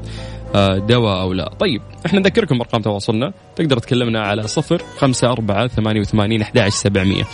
آه، 0.54 0.78
دواء 0.78 1.20
أو 1.20 1.32
لا. 1.32 1.54
طيب 1.60 1.82
إحنا 2.06 2.20
نذكركم 2.20 2.60
أرقام 2.60 2.82
تواصلنا. 2.82 3.32
تقدر 3.56 3.78
تكلمنا 3.78 4.20
على 4.20 4.46
صفر 4.46 4.82
خمسة 4.98 5.32
أربعة 5.32 5.66
ثمانية 5.68 6.00
وثمانين 6.00 6.42
أحد 6.42 6.68
سبعمية. 6.68 7.24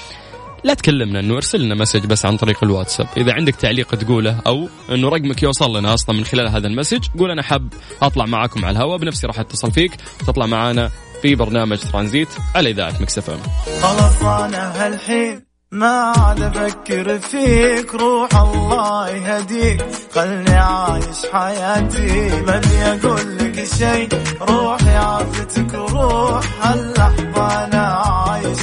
لا 0.65 0.75
تكلمنا 0.75 1.21
إنه 1.21 1.35
ارسل 1.35 1.61
لنا 1.61 1.75
message 1.75 2.07
بس 2.07 2.27
عن 2.27 2.37
طريق 2.37 2.65
الواتساب. 2.65 3.07
إذا 3.17 3.33
عندك 3.33 3.55
تعليق 3.55 3.95
تقوله 3.95 4.41
أو 4.47 4.69
إنه 4.93 5.09
رقمك 5.09 5.43
يوصل 5.43 5.77
لنا 5.79 5.95
أصلا 5.95 6.17
من 6.17 6.25
خلال 6.25 6.49
هذا 6.49 6.67
ال 6.67 6.71
message 6.72 7.05
قول 7.19 7.31
أنا 7.31 7.43
حاب 7.43 7.73
أطلع 8.03 8.27
معاكم 8.27 8.65
على 8.65 8.77
الهواء 8.79 8.99
بنفسي 8.99 9.27
راح 9.27 9.41
أتصل 9.41 9.71
فيك. 9.73 9.93
تطلع 10.27 10.47
معانا 10.47 10.91
في 11.23 11.35
برنامج 11.35 11.79
ترانزيت 11.79 12.29
على 12.55 12.71
إذاعة 12.71 12.95
Mix 13.01 13.19
FM. 13.19 13.39
خلاص 13.83 14.23
أنا 14.23 14.87
هالحين. 14.87 15.52
ما 15.73 16.13
عاد 16.17 16.43
أفكر 16.43 17.19
فيك 17.19 17.95
روح 17.95 18.37
الله 18.37 19.09
يهديك 19.09 19.85
خلني 20.15 20.55
عايش 20.57 21.27
حياتي 21.33 22.31
ماني 22.47 22.93
أقول 22.93 23.39
لك 23.39 23.65
شيء. 23.65 24.09
روح 24.41 24.83
يا 24.83 24.99
عفتك 24.99 25.75
وروح 25.75 26.45
هاللحظة 26.67 27.65
أنا 27.65 27.87
عايش. 27.87 28.59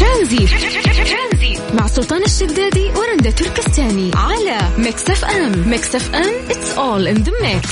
ترانزيت. 0.00 0.50
مع 1.74 1.86
سلطان 1.86 2.22
الشدادي 2.22 2.90
ورندا 2.96 3.30
تركستاني. 3.30 4.10
على 4.14 4.58
Mix 4.78 5.10
FM. 5.10 5.68
Mix 5.68 5.94
FM 5.94 6.48
it's 6.48 6.78
all 6.78 7.16
in 7.16 7.24
the 7.24 7.32
mix. 7.42 7.68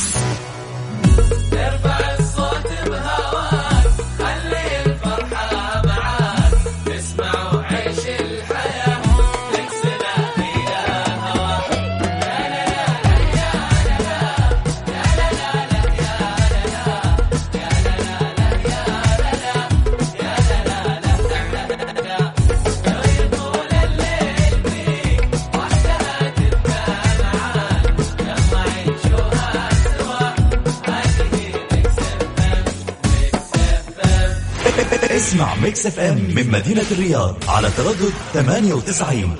Mix 35.86 35.98
FM 35.98 36.16
من 36.36 36.50
مدينة 36.50 36.84
الرياض 36.92 37.36
على 37.48 37.68
تردد 37.70 38.12
98 38.32 39.36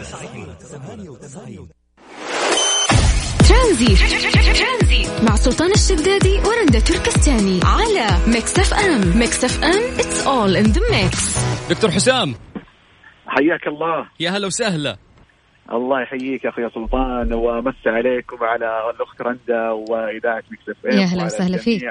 ترانزيت. 3.49 3.99
مع 5.23 5.37
سلطان 5.37 5.71
الشدادي 5.71 6.39
ورندا 6.39 6.81
تركستاني 6.81 7.61
على 7.65 8.07
Mix 8.27 8.59
FM. 8.59 9.19
Mix 9.19 9.45
FM 9.45 9.97
it's 9.99 10.27
all 10.27 10.65
in 10.65 10.73
the 10.73 10.81
mix. 10.81 11.39
دكتور 11.71 11.91
حسام. 11.91 12.35
حياك 13.27 13.67
الله. 13.67 14.09
يا 14.21 14.31
هلا 14.31 14.47
وسهلا. 14.47 14.97
الله 15.73 16.03
يحييك 16.03 16.45
يا 16.45 16.51
أخوي 16.51 16.71
سلطان 16.75 17.33
ومسي 17.35 17.89
عليكم 17.89 18.37
على 18.45 18.91
الأخت 18.95 19.23
رندا 19.23 19.71
وإذاعة 19.71 20.43
Mix 20.51 20.69
F 20.69 20.85
يا 20.85 21.05
هلا 21.05 21.25
وسهلا 21.25 21.59
فيك. 21.59 21.83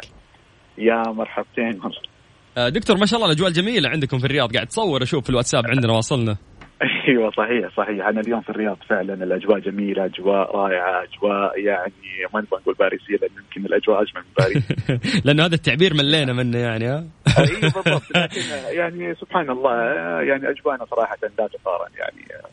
يا 0.78 1.04
مرحبتين. 1.08 1.82
آه، 1.84 2.15
دكتور 2.58 2.98
ما 2.98 3.06
شاء 3.06 3.20
الله 3.20 3.32
الأجواء 3.32 3.50
الجميلة 3.50 3.90
عندكم 3.90 4.20
في 4.20 4.26
الرياض. 4.26 4.54
قاعد 4.54 4.68
تصور 4.68 5.04
أشوف 5.04 5.24
في 5.24 5.30
الواتساب 5.30 5.64
عندنا 5.68 5.94
واصلنا. 5.94 6.38
أيوه 7.08 7.32
صحيح 7.32 7.78
صحيح. 7.78 8.08
أنا 8.08 8.22
اليوم 8.22 8.42
في 8.42 8.50
الرياض 8.50 8.78
فعلا 8.90 9.14
الأجواء 9.14 9.60
جميلة 9.60 10.06
أجواء 10.06 10.56
رائعة 10.56 11.04
أجواء 11.04 11.60
يعني 11.60 11.94
ما 12.34 12.42
نبغى 12.42 12.60
نقول 12.62 12.76
باريسيه 12.80 13.18
لأن 13.22 13.30
يمكن 13.38 13.66
الأجواء 13.66 14.02
أجمل 14.02 14.24
من 14.24 14.44
باريس. 14.44 14.64
لأنه 15.26 15.46
هذا 15.46 15.56
التعبير 15.56 15.94
ملينا 15.94 16.34
منه 16.34 16.58
يعني 16.58 16.86
ها؟ 16.86 17.06
أيوه 17.38 17.60
بالضبط. 17.62 18.04
لكن 18.16 18.42
يعني 18.72 19.16
سبحان 19.16 19.50
الله 19.50 19.74
يعني 20.22 20.50
أجواءنا 20.50 20.86
صراحة 20.86 21.18
لا 21.24 21.48
تقارن 21.48 21.92
يعني 21.98 22.44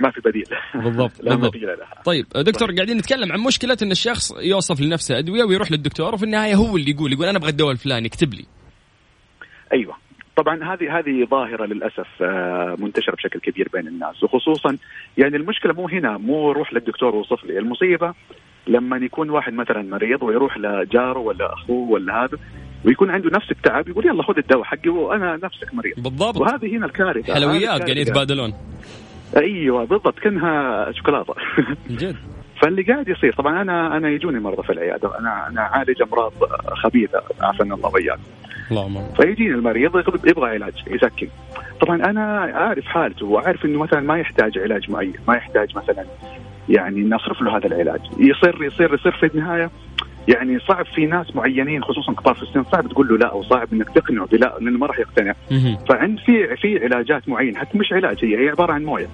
ما 0.00 0.10
في 0.10 0.20
بديل. 0.20 0.44
بالضبط 0.74 1.12
لا 1.20 1.34
بالضبط. 1.34 1.56
بديل 1.56 1.68
لها. 1.68 2.02
طيب 2.04 2.26
دكتور 2.36 2.74
قاعدين 2.74 2.96
نتكلم 2.96 3.32
عن 3.32 3.40
مشكلة 3.40 3.76
إن 3.82 3.90
الشخص 3.90 4.32
يوصف 4.42 4.80
لنفسه. 4.80 5.18
أدوية 5.18 5.44
ويروح 5.44 5.72
للدكتور 5.72 6.14
وفي 6.14 6.24
النهاية 6.24 6.54
هو 6.54 6.76
اللي 6.76 6.90
يقول 6.90 7.12
يقول 7.12 7.26
أنا 7.26 7.38
أبغى 7.38 7.50
الدواء 7.50 7.72
الفلاني 7.72 8.08
اكتب 8.08 8.34
لي. 8.34 8.44
أيوه. 9.74 9.94
طبعا 10.36 10.74
هذه 10.74 10.98
هذه 10.98 11.26
ظاهرة 11.30 11.66
للأسف 11.66 12.06
آه، 12.22 12.76
منتشرة 12.78 13.14
بشكل 13.14 13.40
كبير 13.40 13.68
بين 13.72 13.88
الناس 13.88 14.22
وخصوصا 14.22 14.76
يعني 15.18 15.36
المشكلة 15.36 15.72
مو 15.72 15.88
هنا 15.88 16.18
مو 16.18 16.52
روح 16.52 16.72
للدكتور 16.72 17.14
ووصف 17.14 17.44
لي 17.44 17.58
المصيبة 17.58 18.14
لما 18.66 18.96
يكون 18.96 19.30
واحد 19.30 19.52
مثلا 19.52 19.82
مريض 19.82 20.22
ويروح 20.22 20.58
لجاره 20.58 21.18
ولا 21.18 21.52
أخوه 21.52 21.90
ولا 21.90 22.24
هذا 22.24 22.38
ويكون 22.84 23.10
عنده 23.10 23.30
نفس 23.30 23.50
التعب 23.50 23.88
يقول 23.88 24.06
يلا 24.06 24.22
خذ 24.22 24.38
الدواء 24.38 24.64
حقي 24.64 24.90
وأنا 24.90 25.38
نفسك 25.42 25.74
مريض. 25.74 25.94
بالضبط. 25.96 26.36
وهذه 26.36 26.76
هنا 26.76 26.86
الكارثة 26.86 27.34
حلويات. 27.34 27.68
قاعدين 27.68 27.98
يتبادلون. 27.98 28.54
أيوه 29.36 29.84
بالضبط 29.84 30.18
كأنها 30.18 30.92
شوكولاتة. 30.92 31.34
جد. 32.00 32.16
فاللي 32.62 32.82
قاعد 32.82 33.08
يصير 33.08 33.32
طبعا 33.32 33.62
أنا 33.62 33.96
أنا 33.96 34.08
يجوني 34.08 34.40
مرضى 34.40 34.62
في 34.62 34.72
العيادة 34.72 35.18
أنا 35.18 35.48
أنا 35.48 35.60
أعالج 35.60 36.02
أمراض 36.02 36.32
خبيثة 36.84 37.22
عافانا 37.40 37.74
الله 37.74 37.88
واياك 37.88 38.18
اللهم 38.70 38.96
آمين. 38.96 39.12
فيجيني 39.16 39.54
المريض 39.54 39.96
يبغى 40.26 40.50
علاج 40.50 40.74
يسكن 40.86 41.28
طبعا 41.80 41.96
أنا 41.96 42.54
أعرف 42.56 42.84
حالته 42.84 43.26
وأعرف 43.26 43.64
إنه 43.64 43.78
مثلا 43.78 44.00
ما 44.00 44.18
يحتاج 44.18 44.58
علاج 44.58 44.90
معين 44.90 45.14
ما 45.28 45.36
يحتاج 45.36 45.76
مثلا 45.76 46.04
يعني 46.68 47.00
نصرف 47.00 47.42
له 47.42 47.56
هذا 47.56 47.66
العلاج 47.66 48.00
يصير 48.18 48.62
يصير 48.62 48.94
يصير 48.94 49.12
في 49.12 49.26
النهاية 49.26 49.70
يعني 50.28 50.58
صعب 50.58 50.86
في 50.86 51.06
ناس 51.06 51.36
معينين 51.36 51.82
خصوصا 51.82 52.12
كبار 52.12 52.34
في 52.34 52.42
السن 52.42 52.64
صعب 52.72 52.88
تقول 52.88 53.08
له 53.08 53.18
لا 53.18 53.32
أو 53.32 53.42
صعب 53.42 53.72
إنك 53.72 53.90
تقنعه 53.90 54.26
بلا 54.26 54.56
لأنه 54.60 54.78
ما 54.78 54.86
راح 54.86 54.98
يقتنع. 54.98 55.34
فعند 55.88 56.18
في 56.18 56.56
في 56.56 56.84
علاجات 56.84 57.28
معينة 57.28 57.58
حتى 57.58 57.78
مش 57.78 57.92
علاج 57.92 58.24
هي 58.24 58.44
هي 58.44 58.48
عبارة 58.48 58.72
عن 58.72 58.84
موية. 58.84 59.08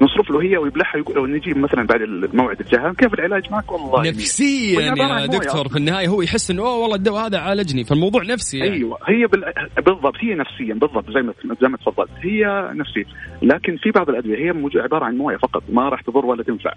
نصرف 0.00 0.30
له 0.30 0.42
هي 0.42 0.56
ويبلعها 0.56 0.96
يقول 0.96 1.16
لو 1.16 1.26
نجي 1.26 1.54
مثلا 1.54 1.86
بعد 1.86 2.02
الموعد 2.02 2.60
الجاي 2.60 2.92
كيف 2.98 3.14
العلاج 3.14 3.50
معك 3.50 3.72
والله. 3.72 4.10
نفسيا 4.10 4.90
عبارة 4.90 5.20
يا 5.20 5.26
دكتور. 5.26 5.68
في 5.68 5.76
النهاية 5.76 6.08
هو 6.08 6.22
يحس 6.22 6.50
إنه 6.50 6.62
أوه 6.62 6.76
والله 6.76 6.96
الدواء 6.96 7.26
هذا 7.26 7.38
عالجني 7.38 7.84
فالموضوع 7.84 8.22
نفسي 8.22 8.58
يعني. 8.58 8.72
أيوه 8.72 8.98
هي 9.08 9.26
بال... 9.26 9.52
بالضبط 9.76 10.16
هي 10.20 10.34
نفسيا 10.34 10.74
بالضبط 10.74 11.10
زي 11.10 11.22
ما 11.22 11.34
زي 11.60 11.68
ما 11.68 11.76
تفضلت 11.76 12.10
هي 12.22 12.70
نفسيه 12.74 13.04
لكن 13.42 13.76
في 13.76 13.90
بعض 13.90 14.08
الأدوية 14.10 14.36
هي 14.36 14.80
عبارة 14.80 15.04
عن 15.04 15.16
موية 15.16 15.36
فقط 15.36 15.62
ما 15.68 15.88
راح 15.88 16.00
تضر 16.00 16.26
ولا 16.26 16.42
تنفع 16.42 16.72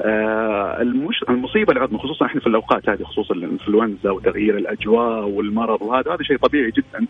آه. 0.00 0.82
المصيبة 1.28 1.72
العظمى 1.72 1.98
خصوصا 1.98 2.26
إحنا 2.26 2.40
في 2.40 2.46
الأوقات 2.46 2.88
هذه 2.88 3.02
خصوصا 3.02 3.34
الإنفلونزا 3.34 4.10
وتغيير 4.10 4.58
الأجواء 4.58 5.28
والمرض 5.28 5.82
وهذا 5.82 6.14
هذا 6.14 6.22
شيء 6.22 6.36
طبيعي 6.36 6.70
جدا. 6.70 7.06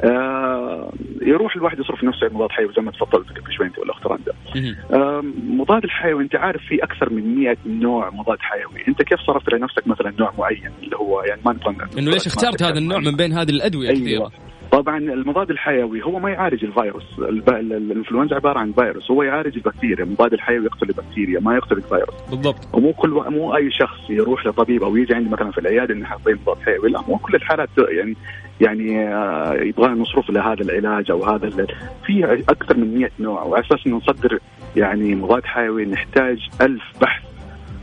آه 0.00 0.92
يروح 1.22 1.56
الواحد 1.56 1.78
يصرف 1.78 2.04
نفسه 2.04 2.24
على 2.26 2.34
مضاد 2.34 2.50
حيوي 2.50 2.72
زي 2.76 2.82
ما 2.82 2.90
تفضلت 2.90 3.28
قبل 3.28 3.52
شوي 3.52 3.66
أنت 3.66 3.78
والأخت 3.78 4.02
مهم. 4.06 4.76
آه 4.92 5.22
مضاد 5.48 5.84
الحيوي 5.84 6.22
أنت 6.22 6.36
عارف 6.36 6.62
في 6.68 6.84
أكثر 6.84 7.12
من 7.12 7.34
100 7.34 7.56
نوع 7.66 8.10
مضاد 8.10 8.38
حيوي 8.40 8.88
أنت 8.88 9.02
كيف 9.02 9.20
صرفت 9.20 9.54
لنفسك 9.54 9.86
مثلا 9.86 10.12
نوع 10.18 10.32
معين 10.38 10.70
اللي 10.82 10.96
هو 10.96 11.20
يعني 11.20 11.40
ما 11.46 11.52
نبغى 11.52 11.86
إنه 11.98 12.10
ليش 12.10 12.26
اخترت 12.26 12.62
هذا 12.62 12.78
النوع 12.78 12.98
من 12.98 13.16
بين 13.16 13.32
هذه 13.32 13.50
الأدوية 13.50 13.88
أيوه 13.88 14.00
كثيرة 14.00 14.32
طبعا 14.72 14.98
المضاد 14.98 15.50
الحيوي 15.50 16.02
هو 16.04 16.18
ما 16.18 16.30
يعالج 16.30 16.64
الفيروس. 16.64 17.18
الب... 17.18 17.48
ال- 17.48 17.72
ال- 17.72 17.90
الإنفلونزا 17.92 18.36
عبارة 18.36 18.58
عن 18.58 18.72
فيروس. 18.72 19.10
هو 19.10 19.22
يعالج 19.22 19.56
البكتيريا. 19.56 20.04
المضاد 20.04 20.32
الحيوي 20.32 20.64
يقتل 20.64 20.88
البكتيريا 20.88 21.40
ما 21.40 21.54
يقتل 21.56 21.76
الفيروس. 21.76 22.14
بالضبط. 22.30 22.68
ومو 22.74 22.92
كل 22.92 23.12
و... 23.12 23.22
مو 23.30 23.56
أي 23.56 23.70
شخص 23.70 24.10
يروح 24.10 24.46
لطبيب 24.46 24.82
أو 24.82 24.96
يجي 24.96 25.14
عندي 25.14 25.28
مثلا 25.30 25.50
في 25.50 25.58
العيادة 25.58 25.94
إنه 25.94 26.04
حاطين 26.06 26.34
مضاد 26.42 26.56
حيوي. 26.62 26.90
لا 26.90 27.00
مو 27.08 27.16
كل 27.18 27.34
الحالات 27.34 27.68
يعني 27.88 28.16
يعني 28.60 29.08
آه، 29.14 29.54
يبغى 29.54 29.88
نصرف 29.90 30.30
لهذا 30.30 30.62
العلاج 30.62 31.10
أو 31.10 31.24
هذا 31.24 31.46
ال... 31.46 31.66
في 32.06 32.42
أكثر 32.48 32.76
من 32.76 32.94
100 32.98 33.10
نوع. 33.20 33.42
وعلى 33.42 33.64
أساس 33.66 33.86
إنه 33.86 33.96
نصدر 33.96 34.38
يعني 34.76 35.14
مضاد 35.14 35.44
حيوي 35.44 35.84
نحتاج 35.84 36.48
ألف 36.60 36.82
بحث 37.00 37.22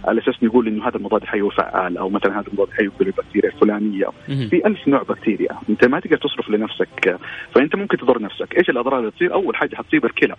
على 0.05 0.21
أساس 0.21 0.43
نقول 0.43 0.67
إنه 0.67 0.87
هذا 0.87 0.97
المضاد 0.97 1.21
الحيوي 1.21 1.51
فعال 1.51 1.97
أو 1.97 2.09
مثلا 2.09 2.39
هذا 2.39 2.47
المضاد 2.47 2.67
الحيوي 2.67 2.91
يقتل 2.93 3.07
البكتيريا 3.07 3.49
الفلانيه. 3.49 4.07
في 4.49 4.67
ألف 4.67 4.87
نوع 4.87 5.03
بكتيريا. 5.03 5.49
أنت 5.69 5.85
ما 5.85 5.99
تقدر 5.99 6.17
تصرف 6.17 6.49
لنفسك 6.49 7.19
فأنت 7.55 7.75
ممكن 7.75 7.97
تضر 7.97 8.21
نفسك. 8.21 8.57
إيش 8.57 8.69
الأضرار 8.69 8.99
اللي 8.99 9.11
تصير؟ 9.11 9.33
أول 9.33 9.55
حاجة 9.55 9.75
حتصيب 9.75 10.05
الكلى. 10.05 10.35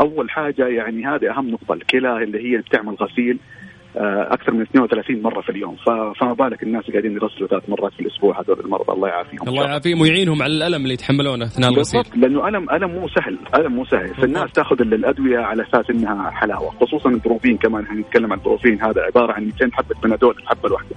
أول 0.00 0.30
حاجة 0.30 0.66
يعني 0.66 1.06
هذه 1.06 1.30
أهم 1.30 1.50
نقطة 1.50 1.74
الكلى 1.74 2.22
اللي 2.22 2.52
هي 2.52 2.58
بتعمل 2.58 2.94
غسيل. 2.94 3.38
أكثر 3.96 4.52
من 4.52 4.62
32 4.62 5.22
مرة 5.22 5.40
في 5.40 5.48
اليوم. 5.48 5.76
فما 6.20 6.32
بالك 6.32 6.62
الناس 6.62 6.90
قاعدين 6.90 7.12
يغسلوا 7.12 7.48
ثلاث 7.48 7.68
مرات 7.68 7.92
في 7.92 8.00
الأسبوع 8.00 8.40
هذول 8.40 8.60
المرضى. 8.60 8.92
الله 8.92 9.08
يعافيهم. 9.08 9.48
الله 9.48 9.64
يعافيهم 9.64 10.00
ويعينهم 10.00 10.42
على 10.42 10.52
الألم 10.52 10.82
اللي 10.82 10.94
يتحملونه 10.94 11.44
أثناء 11.44 11.70
الغسيل 11.70 12.02
لأنه 12.16 12.48
الم 12.48 12.70
ألم 12.70 12.90
مو 12.90 13.08
سهل. 13.08 13.38
ألم 13.54 13.72
مو 13.72 13.84
سهل. 13.84 14.14
فالناس 14.14 14.52
تأخذ 14.52 14.80
الأدوية 14.80 15.38
على 15.38 15.62
أساس 15.62 15.90
إنها 15.90 16.30
حلاوة 16.30 16.70
خصوصا 16.80 17.08
البروفين. 17.08 17.56
كمان 17.56 17.84
إحنا 17.84 18.00
نتكلم 18.00 18.32
عن 18.32 18.38
البروفين. 18.38 18.82
هذا 18.82 19.00
عبارة 19.02 19.32
عن 19.32 19.44
200 19.44 19.70
حبة 19.72 19.94
بنادول 20.02 20.36
الحبه 20.38 20.66
الواحده. 20.68 20.96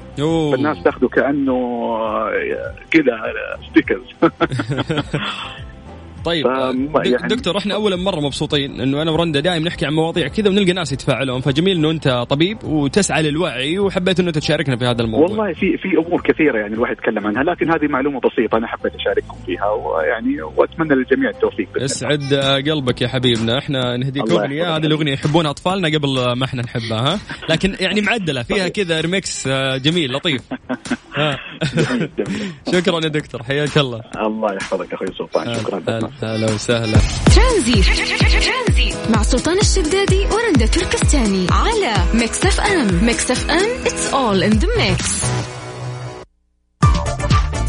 فالناس 0.52 0.84
تأخذه 0.84 1.08
كأنه 1.08 1.54
آه، 1.54 2.74
كذا 2.92 3.34
ستيكرز 3.70 4.16
طيب 6.26 6.46
يعني 7.06 7.28
دكتور 7.28 7.58
إحنا 7.58 7.74
اولا 7.74 7.96
مرة 7.96 8.20
مبسوطين 8.20 8.82
إنه 8.82 9.02
أنا 9.02 9.12
ورندا 9.12 9.40
دائما 9.40 9.66
نحكي 9.66 9.86
عن 9.86 9.94
مواضيع 9.94 10.28
كذا 10.28 10.50
ونلقى 10.50 10.74
ناس 10.74 10.92
يتفاعلون. 10.92 11.42
فجميل 11.42 11.78
إنه 11.78 11.92
أنت 11.92 12.26
طبيب 12.30 12.64
وتسعى 12.64 13.22
للوعي 13.22 13.80
وحبيت 13.80 14.20
إنه 14.20 14.32
تشاركنا 14.32 14.78
في 14.78 14.86
هذا 14.86 15.02
الموضوع. 15.02 15.28
والله 15.28 15.54
في 15.54 15.78
في 15.78 15.98
أمور 16.08 16.22
كثيرة 16.22 16.60
يعني 16.60 16.74
الواحد 16.74 16.94
يتكلم 16.94 17.28
عنها 17.28 17.44
لكن 17.44 17.72
هذه 17.72 17.88
معلومة 17.90 18.20
بسيطة 18.20 18.58
أنا 18.58 18.68
حبيت 18.68 18.96
أشارككم 18.96 19.38
فيها 19.46 19.70
ويعني 19.72 20.42
وأتمنى 20.42 20.96
للجميع 20.96 21.30
التوفيق 21.30 21.68
اسعد 21.78 22.34
قلبك 22.70 23.02
يا 23.02 23.08
حبيبنا. 23.08 23.58
إحنا 23.58 23.98
نهديك 23.98 24.32
اغنيه 24.32 24.78
هذه 24.78 24.86
الأغنية 24.86 25.14
يحبونها 25.14 25.52
أطفالنا 25.52 25.88
قبل 25.88 26.34
ما 26.34 26.46
إحنا 26.46 26.62
نحبها 26.62 27.14
ها؟ 27.14 27.20
لكن 27.50 27.76
يعني 27.80 28.02
معدلة 28.02 28.44
فيها 28.44 28.68
كذا 28.68 29.02
ريمكس 29.02 29.48
آه، 29.48 29.78
جميل 29.78 30.12
لطيف. 30.14 30.42
شكرا 32.74 33.00
يا 33.04 33.08
دكتور 33.10 33.44
حياك 33.44 33.78
الله. 33.78 34.02
الله 34.18 34.54
يحفظك 34.54 34.94
أخوي 34.94 35.08
سلطان 35.18 35.56
شكرا 35.56 35.82
هلا 36.24 36.54
وسهلا. 36.54 36.98
ترانزيت 37.36 37.82
مع 39.16 39.24
سلطان 39.24 39.58
الشدادي 39.60 40.26
ورندا 40.26 40.66
تركستاني 40.66 41.48
على 41.52 41.94
Mix 42.14 42.46
FM. 42.46 43.06
Mix 43.06 43.32
FM 43.32 43.70
it's 43.86 44.14
all 44.14 44.44
in 44.44 44.52
the 44.52 44.68
mix 44.78 45.24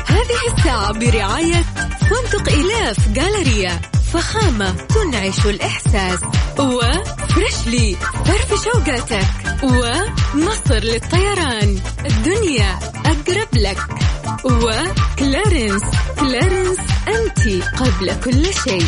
هذه 0.06 0.56
الساعة 0.56 0.92
برعاية 0.92 1.62
فندق 2.00 2.52
إيلاف 2.52 3.08
جالريا 3.08 3.80
فخامة 4.12 4.70
تنعش 4.72 5.46
الإحساس 5.46 6.18
وفريشلي 6.58 7.96
فرف 8.24 8.64
شوقاتك 8.64 9.26
ومصر 9.62 10.74
للطيران 10.78 11.78
الدنيا 12.06 12.78
أقرب 13.06 13.48
لك 13.54 13.78
وكلارنس 14.44 15.82
كلارنس 16.20 16.78
أنت 17.08 17.64
قبل 17.64 18.14
كل 18.24 18.54
شيء. 18.54 18.86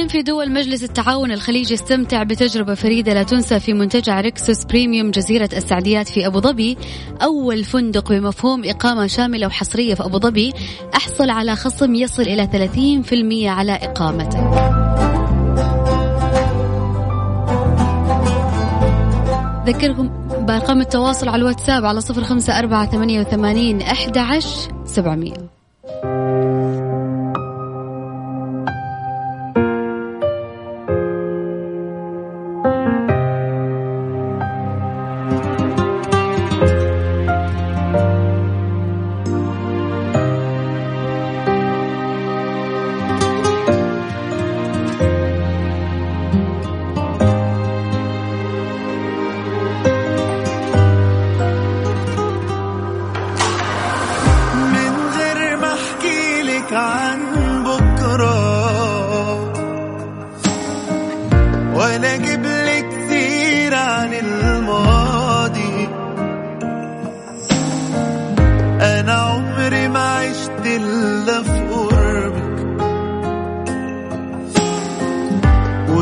كمقيم 0.00 0.08
في 0.08 0.22
دول 0.22 0.52
مجلس 0.52 0.84
التعاون 0.84 1.32
الخليجي 1.32 1.74
استمتع 1.74 2.22
بتجربة 2.22 2.74
فريدة 2.74 3.14
لا 3.14 3.22
تنسى 3.22 3.60
في 3.60 3.72
منتجع 3.72 4.20
ريكسوس 4.20 4.64
بريميوم 4.64 5.10
جزيرة 5.10 5.48
السعديات 5.52 6.08
في 6.08 6.26
أبو 6.26 6.40
ظبي. 6.40 6.76
أول 7.22 7.64
فندق 7.64 8.12
بمفهوم 8.12 8.64
إقامة 8.64 9.06
شاملة 9.06 9.46
وحصرية 9.46 9.94
في 9.94 10.04
أبو 10.04 10.18
ظبي. 10.18 10.52
أحصل 10.96 11.30
على 11.30 11.56
خصم 11.56 11.94
يصل 11.94 12.22
إلى 12.22 12.46
30% 12.46 13.48
على 13.48 13.72
إقامتك 13.72 14.40
ذكركم 19.66 20.08
بأرقام 20.46 20.80
التواصل 20.80 21.28
على 21.28 21.40
الواتساب 21.40 21.84
على 21.84 22.00
صفر 22.00 22.24
خمسة 22.24 22.58
أربعة 22.58 22.90
ثمانية 22.90 23.20
وثمانين 23.20 23.82
أحد 23.82 24.18
عشر 24.18 24.72
سبعمية. 24.84 25.59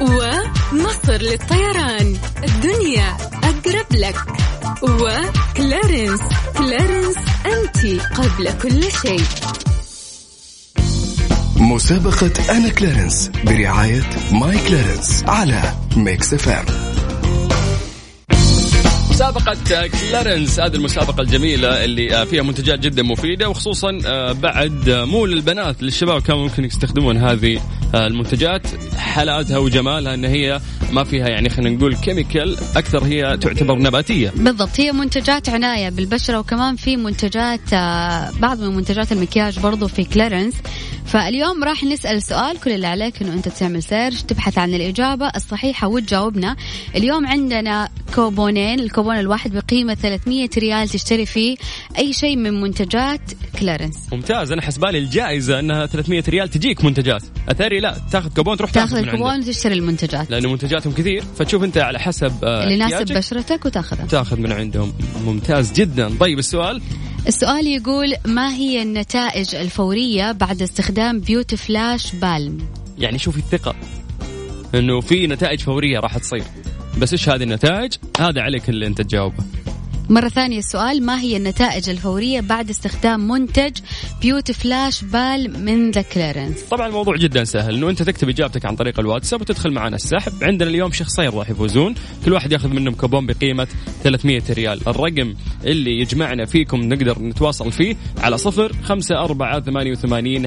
ومصر 0.00 1.12
للطيران. 1.22 2.16
الدنيا 2.44 3.16
أقرب 3.44 3.86
لك. 3.92 4.16
و 4.82 4.97
Clarins. 4.97 6.20
Clarins 6.58 7.16
أنت 7.46 8.02
قبل 8.14 8.52
كل 8.62 8.82
شيء. 9.02 9.22
مسابقة 11.56 12.32
أنا 12.50 12.68
Clarins 12.68 13.30
برعاية 13.44 14.02
My 14.32 14.58
Clarins 14.68 15.24
على 15.26 15.62
Mix 15.96 16.34
FM. 16.34 16.64
مسابقة 19.10 19.56
Clarins 19.86 20.60
هذه 20.60 20.74
المسابقة 20.74 21.20
الجميلة 21.20 21.84
اللي 21.84 22.14
آه، 22.16 22.24
فيها 22.24 22.42
منتجات 22.42 22.78
جدا 22.78 23.02
مفيدة 23.02 23.48
وخصوصا 23.48 23.98
آه، 24.06 24.32
بعد 24.32 24.90
مو 24.90 25.26
للبنات 25.26 25.82
للشباب 25.82 26.22
كانوا 26.22 26.42
ممكن 26.42 26.64
يستخدمون 26.64 27.16
هذه 27.16 27.60
المنتجات. 27.94 28.66
حالاتها 28.96 29.58
وجمالها 29.58 30.14
إن 30.14 30.24
هي 30.24 30.60
ما 30.92 31.04
فيها 31.04 31.28
يعني 31.28 31.48
خلينا 31.48 31.76
نقول 31.76 31.96
chemical 31.96 32.56
أكثر 32.76 33.04
هي 33.04 33.36
تعتبر 33.36 33.78
نباتية. 33.78 34.32
بالضبط 34.36 34.80
هي 34.80 34.92
منتجات 34.92 35.48
عناية 35.48 35.88
بالبشرة 35.88 36.38
وكمان 36.38 36.76
في 36.76 36.96
منتجات 36.96 37.74
بعض 38.40 38.60
من 38.60 38.76
منتجات 38.76 39.12
المكياج 39.12 39.58
برضو 39.58 39.88
في 39.88 40.04
Clarins 40.04 40.54
فاليوم 41.06 41.64
راح 41.64 41.84
نسأل 41.84 42.22
سؤال 42.22 42.60
كل 42.60 42.70
اللي 42.70 42.86
عليك 42.86 43.22
إنه 43.22 43.32
أنت 43.32 43.48
تعمل 43.48 43.82
search 43.82 44.22
تبحث 44.22 44.58
عن 44.58 44.74
الإجابة 44.74 45.26
الصحيحة 45.36 45.88
وتجاوبنا. 45.88 46.56
اليوم 46.96 47.26
عندنا 47.26 47.88
كوبونين 48.14 48.80
الكوبون 48.80 49.18
الواحد 49.18 49.52
بقيمة 49.52 49.94
300 49.94 50.48
ريال 50.58 50.88
تشتري 50.88 51.26
فيه 51.26 51.56
أي 51.98 52.12
شيء 52.12 52.36
من 52.36 52.60
منتجات 52.60 53.20
Clarins 53.60 53.96
ممتاز 54.12 54.52
أنا 54.52 54.62
حسبالي 54.62 54.98
الجائزة 54.98 55.58
إنها 55.58 55.86
300 55.86 56.22
ريال 56.28 56.48
تجيك 56.48 56.84
منتجات. 56.84 57.22
لا 57.80 57.96
تاخذ 58.10 58.34
كوبون 58.34 58.56
تروح 58.56 58.70
تاخذ 58.70 58.96
الكوبون 58.96 59.40
وتشتري 59.40 59.74
المنتجات. 59.74 60.30
لأنه 60.30 60.50
منتجاتهم 60.52 60.92
كثير 60.92 61.24
فتشوف 61.36 61.64
أنت 61.64 61.78
على 61.78 61.98
حسب 61.98 62.44
آه، 62.44 62.62
اللي 62.62 62.74
يناسب 62.74 63.06
بشرتك 63.06 63.66
وتاخذه 63.66 64.04
تاخذ 64.04 64.36
من 64.40 64.52
عندهم. 64.52 64.92
ممتاز 65.24 65.72
جدا. 65.72 66.18
طيب 66.20 66.38
السؤال؟ 66.38 66.82
السؤال 67.26 67.66
يقول 67.66 68.14
ما 68.24 68.54
هي 68.54 68.82
النتائج 68.82 69.54
الفورية 69.54 70.32
بعد 70.32 70.62
استخدام 70.62 71.20
Beauty 71.20 71.56
Flash 71.56 72.14
Balm 72.14 72.58
يعني 72.98 73.18
شوفي 73.18 73.38
الثقة. 73.38 73.74
إنه 74.74 75.00
في 75.00 75.26
نتائج 75.26 75.60
فورية 75.60 75.98
راح 75.98 76.18
تصير. 76.18 76.44
بس 76.98 77.12
إيش 77.12 77.28
هذه 77.28 77.42
النتائج؟ 77.42 77.92
هذا 78.20 78.40
عليك 78.40 78.68
اللي 78.68 78.86
أنت 78.86 79.00
تجاوبه. 79.00 79.44
مرة 80.08 80.28
ثانية 80.28 80.58
السؤال 80.58 81.06
ما 81.06 81.20
هي 81.20 81.36
النتائج 81.36 81.90
الفورية 81.90 82.40
بعد 82.40 82.70
استخدام 82.70 83.28
منتج 83.28 83.72
Beauty 84.22 84.52
Flash 84.52 85.04
Balm 85.04 85.64
من 85.64 85.90
ذا 85.90 86.02
Clarins 86.02 86.62
طبعا 86.70 86.86
الموضوع 86.86 87.16
جدا 87.16 87.44
سهل 87.44 87.74
إنه 87.74 87.90
أنت 87.90 88.02
تكتب 88.02 88.28
إجابتك 88.28 88.66
عن 88.66 88.76
طريق 88.76 89.00
الواتساب 89.00 89.40
وتدخل 89.40 89.70
معنا 89.70 89.96
السحب. 89.96 90.32
عندنا 90.42 90.70
اليوم 90.70 90.92
شخصين 90.92 91.28
راح 91.28 91.50
يفوزون. 91.50 91.94
كل 92.24 92.32
واحد 92.32 92.52
يأخذ 92.52 92.68
منهم 92.68 92.94
كوبون 92.94 93.26
بقيمة 93.26 93.68
300 94.02 94.42
ريال. 94.50 94.88
الرقم 94.88 95.34
اللي 95.64 96.00
يجمعنا 96.00 96.44
فيكم 96.44 96.80
نقدر 96.80 97.18
نتواصل 97.18 97.72
فيه 97.72 97.96
على 98.18 98.38
صفر 98.38 98.72
خمسة 98.82 99.24
أربعة 99.24 99.60
ثمانية 99.60 99.92
وثمانين 99.92 100.46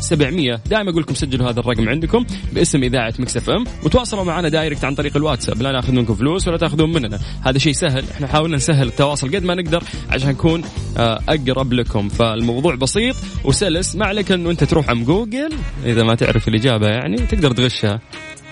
سبعمية. 0.00 0.60
دائما 0.70 0.90
أقول 0.90 1.02
لكم 1.02 1.14
سجلوا 1.14 1.50
هذا 1.50 1.60
الرقم 1.60 1.88
عندكم 1.88 2.24
باسم 2.52 2.82
إذاعة 2.82 3.14
Mix 3.18 3.50
FM 3.50 3.64
وتواصلوا 3.84 4.24
معنا 4.24 4.48
direct 4.48 4.84
عن 4.84 4.94
طريق 4.94 5.16
الواتساب. 5.16 5.62
لا 5.62 5.72
ناخذ 5.72 5.92
منكم 5.92 6.14
فلوس 6.14 6.48
ولا 6.48 6.56
تاخذون 6.56 6.92
مننا. 6.92 7.18
هذا 7.42 7.58
شيء 7.58 7.72
سهل 7.72 8.04
إحنا 8.14 8.26
حاولنا 8.26 8.56
نسهل 8.56 8.93
التواصل 8.94 9.36
قد 9.36 9.44
ما 9.44 9.54
نقدر 9.54 9.82
عشان 10.10 10.28
نكون 10.28 10.62
آه، 10.96 11.20
أقرب 11.28 11.72
لكم. 11.72 12.08
فالموضوع 12.08 12.74
بسيط 12.74 13.16
وسلس 13.44 13.96
ما 13.96 14.06
عليك 14.06 14.32
إنه 14.32 14.50
أنت 14.50 14.64
تروح 14.64 14.90
عم 14.90 15.04
جوجل. 15.04 15.52
إذا 15.84 16.02
ما 16.02 16.14
تعرف 16.14 16.48
الإجابة 16.48 16.86
يعني 16.86 17.16
تقدر 17.16 17.50
تغشها. 17.50 18.00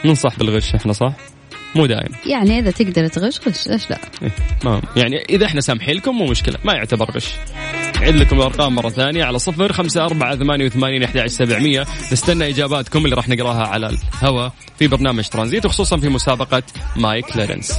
ننصح 0.05 0.39
بالغش 0.39 0.75
إحنا 0.75 0.93
صح؟ 0.93 1.17
مو 1.75 1.87
دائم 1.87 2.13
يعني 2.27 2.59
إذا 2.59 2.71
تقدر 2.71 3.07
تغش 3.09 3.41
غش. 3.49 3.69
ليش 3.69 3.91
لا؟ 3.91 3.99
إيه 4.23 4.31
ما 4.65 4.83
يعني 4.97 5.17
إذا 5.31 5.47
إحنا 5.47 5.61
سامحين 5.61 5.95
لكم 5.95 6.15
مو 6.15 6.25
مشكلة 6.25 6.59
ما 6.65 6.73
يعتبر 6.73 7.11
غش. 7.11 7.29
عيد 7.97 8.17
لكم 8.17 8.37
الأرقام 8.37 8.75
مرة 8.75 8.89
ثانية 8.89 9.25
على 9.25 9.39
صفر 9.39 9.73
خمسة 9.73 10.05
أربعة 10.05 10.37
ثمانية 10.37 10.67
وثمانين 10.67 11.03
أحد 11.03 11.27
سبعمية. 11.27 11.87
نستنى 12.13 12.49
إجاباتكم 12.49 13.05
اللي 13.05 13.17
راح 13.17 13.29
نقراها 13.29 13.67
على 13.67 13.91
الهواء 13.91 14.53
في 14.79 14.89
برنامج 14.89 15.29
ترانزيت 15.29 15.67
وخصوصا 15.67 15.97
في 15.97 16.09
مسابقة 16.09 16.63
My 16.97 17.27
Clarins 17.27 17.79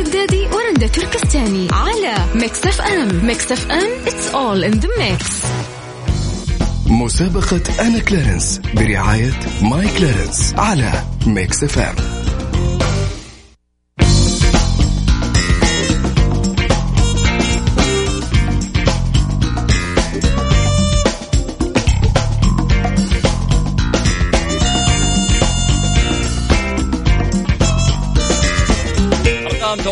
الشدادي 0.00 0.46
ورندا 0.46 0.86
تركستاني 0.86 1.68
على 1.72 2.14
Mix 2.34 2.66
FM 2.66 3.26
Mix 3.26 3.52
FM 3.52 3.90
it's 4.06 4.28
all 4.34 4.64
in 4.64 4.72
the 4.72 4.88
mix 4.98 5.26
مسابقة 6.86 7.62
أنا 7.80 7.98
Clarins 7.98 8.60
برعاية 8.74 9.32
My 9.62 9.88
Clarins 9.98 10.54
على 10.56 10.92
Mix 11.26 11.64
FM 11.64 11.94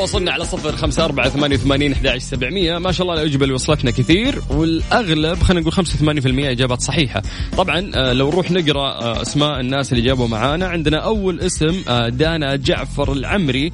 تواصلنا 0.08 0.32
على 0.32 0.44
صفر 0.44 0.76
خمسة 0.76 1.04
أربعة 1.04 1.28
ثمانية 1.28 1.56
وثمانين 1.56 1.92
أحد 1.92 2.18
سبعمية. 2.18 2.78
ما 2.78 2.92
شاء 2.92 3.06
الله 3.06 3.22
الأجوبة 3.22 3.44
اللي 3.44 3.54
وصلتنا 3.54 3.90
كثير 3.90 4.42
والأغلب 4.50 5.42
خلينا 5.42 5.60
نقول 5.60 5.72
خمسة 5.72 5.94
وثمانين 5.94 6.22
في 6.22 6.28
المية 6.28 6.50
إجابات 6.50 6.80
صحيحة. 6.80 7.22
طبعا 7.56 7.90
آه، 7.94 8.12
لو 8.12 8.30
نروح 8.30 8.50
نقرأ 8.50 9.02
آه، 9.02 9.22
أسماء 9.22 9.60
الناس 9.60 9.92
اللي 9.92 10.04
جابوا 10.04 10.28
معانا 10.28 10.66
عندنا 10.66 10.98
أول 10.98 11.40
اسم 11.40 11.82
آه، 11.88 12.08
دانا 12.08 12.56
جعفر 12.56 13.12
العمري 13.12 13.72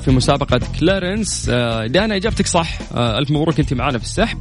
في 0.00 0.10
مسابقة 0.10 0.60
كلارنس. 0.80 1.46
دانا 1.86 2.16
إجابتك 2.16 2.46
صح. 2.46 2.78
ألف 2.96 3.30
مبروك 3.30 3.60
أنت 3.60 3.74
معانا 3.74 3.98
في 3.98 4.04
السحب. 4.04 4.38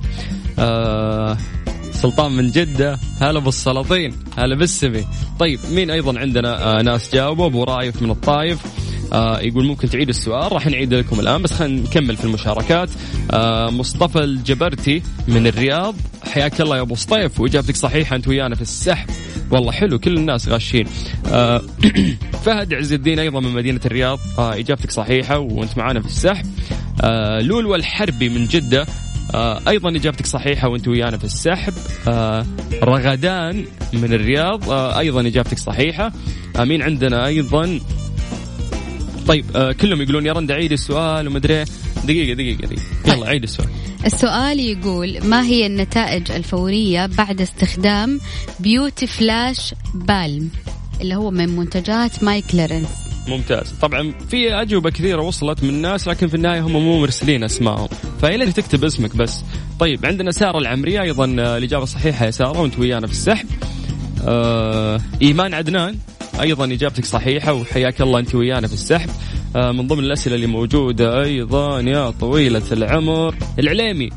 سلطان 1.91 2.31
من 2.31 2.51
جدة. 2.51 2.99
هلا 3.21 3.39
بالسلاطين. 3.39 4.13
هلا 4.37 4.55
بالسمي 4.55 5.05
طيب 5.39 5.59
مين 5.71 5.91
أيضا 5.91 6.19
عندنا 6.19 6.81
ناس 6.81 7.15
جاوبوا؟ 7.15 7.45
أبو 7.45 7.63
رايف 7.63 8.01
من 8.01 8.11
الطايف. 8.11 8.74
آه 9.13 9.39
يقول 9.39 9.65
ممكن 9.65 9.89
تعيد 9.89 10.09
السؤال. 10.09 10.51
راح 10.51 10.67
نعيد 10.67 10.93
لكم 10.93 11.19
الآن 11.19 11.41
بس 11.41 11.53
خلينا 11.53 11.81
نكمل 11.81 12.17
في 12.17 12.25
المشاركات. 12.25 12.89
آه 13.31 13.69
مصطفى 13.69 14.19
الجبرتي 14.19 15.01
من 15.27 15.47
الرياض. 15.47 15.95
حياك 16.27 16.61
الله 16.61 16.77
يا 16.77 16.81
أبو 16.81 16.95
سطيف 16.95 17.39
وإجابتك 17.39 17.75
صحيحة 17.75 18.15
أنت 18.15 18.27
ويانا 18.27 18.55
في 18.55 18.61
السحب. 18.61 19.09
والله 19.51 19.71
حلو 19.71 19.99
كل 19.99 20.17
الناس 20.17 20.47
غاشين. 20.47 20.85
آه 21.27 21.61
فهد 22.45 22.73
عز 22.73 22.93
الدين 22.93 23.19
أيضا 23.19 23.39
من 23.39 23.51
مدينة 23.51 23.79
الرياض. 23.85 24.19
آه 24.39 24.53
إجابتك 24.53 24.91
صحيحة 24.91 25.39
وأنت 25.39 25.77
معانا 25.77 26.01
في 26.01 26.07
السحب. 26.07 26.45
آه 27.01 27.41
لولو 27.41 27.75
الحربي 27.75 28.29
من 28.29 28.45
جدة. 28.45 28.85
آه 29.33 29.61
أيضا 29.67 29.89
إجابتك 29.89 30.25
صحيحة 30.25 30.67
وأنت 30.67 30.87
ويانا 30.87 31.17
في 31.17 31.23
السحب. 31.23 31.73
آه 32.07 32.45
رغدان 32.83 33.65
من 33.93 34.13
الرياض. 34.13 34.69
آه 34.69 34.99
أيضا 34.99 35.21
إجابتك 35.21 35.57
صحيحة. 35.57 36.11
آه 36.55 36.83
عندنا 36.83 37.25
أيضا 37.25 37.79
طيب 39.27 39.45
آه 39.55 39.71
كلهم 39.71 40.01
يقولون 40.01 40.25
يا 40.25 40.33
رند 40.33 40.51
عيد 40.51 40.71
السؤال 40.71 41.27
ومدري. 41.27 41.65
دقيقة 42.03 42.33
دقيقة 42.33 42.67
دقيقة. 42.67 42.81
يلا 43.07 43.27
عيد 43.27 43.43
السؤال. 43.43 43.69
السؤال 44.05 44.59
يقول 44.59 45.19
ما 45.23 45.43
هي 45.43 45.65
النتائج 45.65 46.31
الفورية 46.31 47.05
بعد 47.05 47.41
استخدام 47.41 48.19
Beauty 48.59 49.07
Flash 49.07 49.73
Balm 49.93 50.49
اللي 51.01 51.15
هو 51.15 51.31
من 51.31 51.49
منتجات 51.49 52.23
My 52.23 52.41
Clarins 52.41 52.87
ممتاز. 53.27 53.73
طبعا 53.81 54.13
في 54.29 54.53
أجوبة 54.53 54.89
كثيرة 54.89 55.21
وصلت 55.21 55.63
من 55.63 55.69
الناس 55.69 56.07
لكن 56.07 56.27
في 56.27 56.35
النهاية 56.35 56.61
هم 56.61 56.71
مو 56.71 56.99
مرسلين 56.99 57.43
أسمائهم. 57.43 57.87
فيا 58.21 58.45
تكتب 58.45 58.83
اسمك 58.83 59.15
بس. 59.15 59.43
طيب 59.79 60.05
عندنا 60.05 60.31
سارة 60.31 60.57
العمرية 60.57 61.01
أيضا 61.01 61.35
آه، 61.39 61.57
الإجابة 61.57 61.83
الصحيحه 61.83 62.25
يا 62.25 62.31
سارة 62.31 62.61
وأنت 62.61 62.79
ويانا 62.79 63.07
في 63.07 63.13
السحب. 63.13 63.47
آه 64.27 65.01
إيمان 65.21 65.53
عدنان. 65.53 65.97
أيضا 66.41 66.65
إجابتك 66.65 67.05
صحيحة 67.05 67.53
وحياك 67.53 68.01
الله 68.01 68.19
أنت 68.19 68.35
ويانا 68.35 68.67
في 68.67 68.73
السحب. 68.73 69.09
آه 69.55 69.71
من 69.71 69.87
ضمن 69.87 70.03
الأسئلة 70.03 70.35
اللي 70.35 70.47
موجودة 70.47 71.23
أيضا 71.23 71.79
يا 71.79 72.09
طويلة 72.09 72.61
العمر. 72.71 73.35
العليمي. 73.59 74.09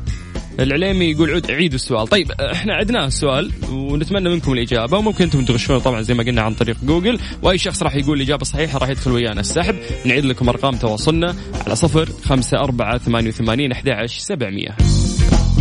العليمي 0.59 1.05
يقول 1.05 1.31
عود 1.31 1.51
عيد 1.51 1.73
السؤال. 1.73 2.07
طيب 2.07 2.31
إحنا 2.31 2.73
عدناه 2.73 3.07
السؤال 3.07 3.51
ونتمنى 3.71 4.29
منكم 4.29 4.53
الإجابة. 4.53 4.97
وممكن 4.97 5.23
أنتم 5.23 5.45
تغشون 5.45 5.79
طبعا 5.79 6.01
زي 6.01 6.13
ما 6.13 6.23
قلنا 6.23 6.41
عن 6.41 6.53
طريق 6.53 6.77
جوجل 6.83 7.19
وأي 7.41 7.57
شخص 7.57 7.83
راح 7.83 7.95
يقول 7.95 8.17
الإجابة 8.17 8.41
الصحيحة 8.41 8.79
راح 8.79 8.89
يدخل 8.89 9.11
ويانا 9.11 9.41
السحب. 9.41 9.75
نعيد 10.05 10.25
لكم 10.25 10.49
أرقام 10.49 10.75
تواصلنا 10.75 11.35
على 11.65 11.75
صفر 11.75 12.09
خمسة 12.23 12.57
أربعة 12.57 12.97
ثمانية 12.97 13.29
وثمانين 13.29 13.71
أحد 13.71 14.05
سبعمية. 14.05 14.75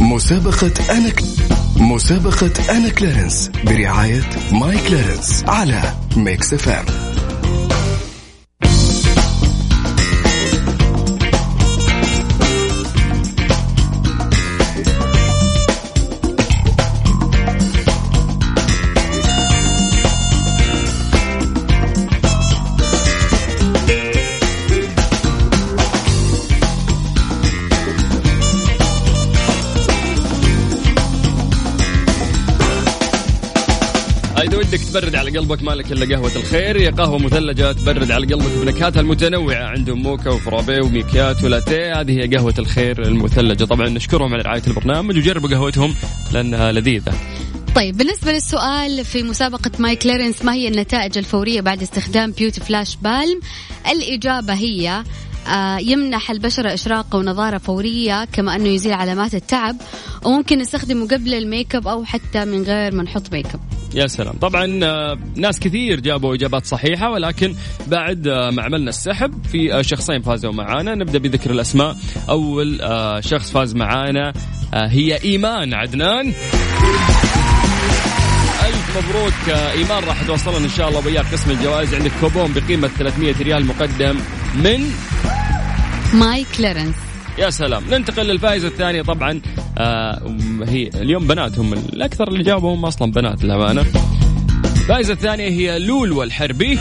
مسابقة 0.01 0.73
أنا 0.90 1.09
ك... 1.09 1.23
مسابقة 1.76 2.50
أنا 2.70 2.88
Clarins 2.88 3.51
برعاية 3.64 4.22
My 4.53 4.79
Clarins 4.88 5.44
على 5.46 5.83
ميكس 6.16 6.54
إف 6.54 6.68
تبرد 35.01 35.15
على 35.15 35.39
قلبك 35.39 35.63
مالك 35.63 35.93
إلا 35.93 36.17
قهوة 36.17 36.37
الخير. 36.37 36.81
هي 36.81 36.89
قهوة 36.89 37.19
مثلجة 37.19 37.73
تبرد 37.73 38.11
على 38.11 38.27
قلبك 38.27 38.51
بنكهاتها 38.51 39.01
المتنوعة. 39.01 39.65
عندهم 39.65 40.03
موكا 40.03 40.31
وفرابي 40.31 40.81
وماكياتو 40.81 41.44
ولاتيه. 41.45 42.01
هذه 42.01 42.21
هي 42.21 42.37
قهوة 42.37 42.55
الخير 42.59 43.03
المثلجة. 43.03 43.65
طبعا 43.65 43.89
نشكرهم 43.89 44.35
على 44.35 44.43
رعاية 44.43 44.63
البرنامج 44.67 45.17
وجربوا 45.17 45.49
قهوتهم 45.49 45.95
لأنها 46.33 46.73
لذيذة. 46.73 47.13
طيب 47.75 47.97
بالنسبة 47.97 48.33
للسؤال 48.33 49.05
في 49.05 49.23
مسابقة 49.23 49.71
My 49.79 49.97
Clarins 49.97 50.44
ما 50.45 50.53
هي 50.55 50.69
النتائج 50.69 51.19
الفورية 51.19 51.61
بعد 51.61 51.83
استخدام 51.83 52.31
Beauty 52.33 52.61
Flash 52.61 52.97
Balm 52.97 53.40
الإجابة 53.91 54.55
هي 54.55 55.05
يمنح 55.81 56.31
البشرة 56.31 56.75
إشراقة 56.75 57.19
ونضارة 57.19 57.59
فورية 57.59 58.25
كما 58.25 58.57
أنه 58.57 58.69
يزيل 58.69 58.93
علامات 58.93 59.35
التعب 59.35 59.77
وممكن 60.25 60.59
نستخدمه 60.59 61.07
قبل 61.09 61.35
ال 61.35 61.42
make 61.42 61.75
up 61.75 61.88
أو 61.89 62.05
حتى 62.05 62.45
من 62.45 62.63
غير 62.63 62.95
ما 62.95 63.03
نحط 63.03 63.33
make 63.33 63.47
up. 63.47 63.61
يا 63.95 64.07
سلام. 64.07 64.35
طبعا 64.35 64.81
آه، 64.83 65.19
ناس 65.37 65.61
كثير 65.61 66.01
جابوا 66.01 66.35
إجابات 66.35 66.67
صحيحة 66.67 67.11
ولكن 67.11 67.55
بعد 67.87 68.29
آه، 68.29 68.51
ما 68.51 68.63
عملنا 68.63 68.89
السحب 68.89 69.47
في 69.53 69.75
آه، 69.75 69.83
شخصين 69.83 70.23
فازوا 70.23 70.53
معانا. 70.53 70.95
نبدأ 70.95 71.19
بذكر 71.19 71.51
الأسماء. 71.51 71.97
أول 72.29 72.81
آه، 72.81 73.21
شخص 73.21 73.51
فاز 73.51 73.75
معانا 73.75 74.33
آه، 74.75 74.89
هي 74.89 75.23
إيمان 75.25 75.75
عدنان. 75.75 76.33
مبروك 78.97 79.49
آه، 79.49 79.73
إيمان 79.73 80.05
راح 80.05 80.23
توصلنا 80.27 80.59
إن 80.59 80.69
شاء 80.69 80.89
الله 80.89 81.07
وياك. 81.07 81.33
قسم 81.33 81.51
الجوائز 81.51 81.95
عندك 81.95 82.11
كوبون 82.21 82.53
بقيمة 82.53 82.89
300 82.89 83.35
ريال 83.43 83.67
مقدم 83.67 84.17
من 84.55 84.91
My 86.14 86.47
Clarins 86.57 86.94
يا 87.38 87.51
سلام. 87.51 87.85
ننتقل 87.90 88.27
للفائزة 88.27 88.68
الثانية 88.68 89.03
طبعا. 89.03 89.40
آه 89.79 90.37
هي 90.62 90.90
اليوم 90.94 91.27
بنات 91.27 91.59
هم 91.59 91.73
الأكثر 91.73 92.29
اللي 92.29 92.42
جاوبوا 92.42 92.75
هم 92.75 92.85
أصلا 92.85 93.12
بنات 93.12 93.44
للأمانة 93.44 93.85
الفائزة 94.64 95.12
الثانية 95.12 95.49
هي 95.49 95.79
لولو 95.79 96.23
الحربي. 96.23 96.79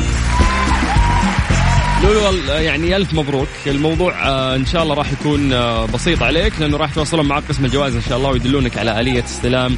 لولو 2.03 2.37
يعني 2.47 2.95
ألف 2.95 3.13
مبروك. 3.13 3.47
الموضوع 3.67 4.27
آه 4.27 4.55
إن 4.55 4.65
شاء 4.65 4.83
الله 4.83 4.95
راح 4.95 5.11
يكون 5.11 5.53
آه 5.53 5.85
بسيط 5.85 6.23
عليك 6.23 6.53
لأنه 6.59 6.77
راح 6.77 6.93
توصلون 6.93 7.25
معك 7.25 7.43
قسم 7.49 7.65
الجوائز 7.65 7.95
إن 7.95 8.01
شاء 8.01 8.17
الله 8.17 8.29
ويدلونك 8.29 8.77
على 8.77 8.99
آلية 8.99 9.23
استلام. 9.23 9.77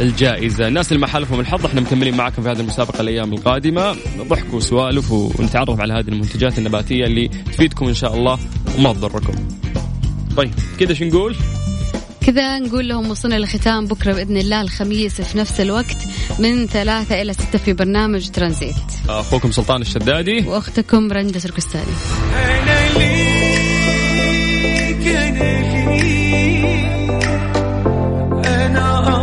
الجائزة. 0.00 0.68
الناس 0.68 0.92
اللي 0.92 1.00
ما 1.00 1.06
حالفهم 1.06 1.40
الحظ 1.40 1.66
إحنا 1.66 1.80
مكملين 1.80 2.16
معكم 2.16 2.42
في 2.42 2.48
هذه 2.48 2.60
المسابقة 2.60 3.00
الأيام 3.00 3.32
القادمة. 3.32 3.96
ضحك 4.18 4.54
وسوالف 4.54 5.12
ونتعرف 5.12 5.80
على 5.80 5.94
هذه 5.94 6.08
المنتجات 6.08 6.58
النباتية 6.58 7.04
اللي 7.04 7.28
تفيدكم 7.28 7.86
إن 7.86 7.94
شاء 7.94 8.14
الله 8.14 8.38
وما 8.78 8.92
تضركم. 8.92 9.34
طيب 10.36 10.50
كذا 10.80 10.94
شو 10.94 11.04
نقول؟ 11.04 11.36
كذا 12.26 12.58
نقول 12.58 12.88
لهم 12.88 13.10
وصلنا 13.10 13.38
لختام 13.38 13.86
بكرة 13.86 14.12
بإذن 14.12 14.36
الله 14.36 14.60
الخميس 14.60 15.20
في 15.20 15.38
نفس 15.38 15.60
الوقت 15.60 15.96
من 16.38 16.66
ثلاثة 16.66 17.22
إلى 17.22 17.32
ستة 17.32 17.58
في 17.58 17.72
برنامج 17.72 18.28
ترانزيت. 18.28 18.74
أخوكم 19.08 19.52
سلطان 19.52 19.80
الشدادي. 19.80 20.44
وأختكم 20.46 21.12
رندة 21.12 21.38
سركستاني. 21.38 21.84
أنا 22.34 22.88
ليك 22.98 23.46
أنا 25.06 25.92
ليك 25.96 27.24
أنا 28.46 29.19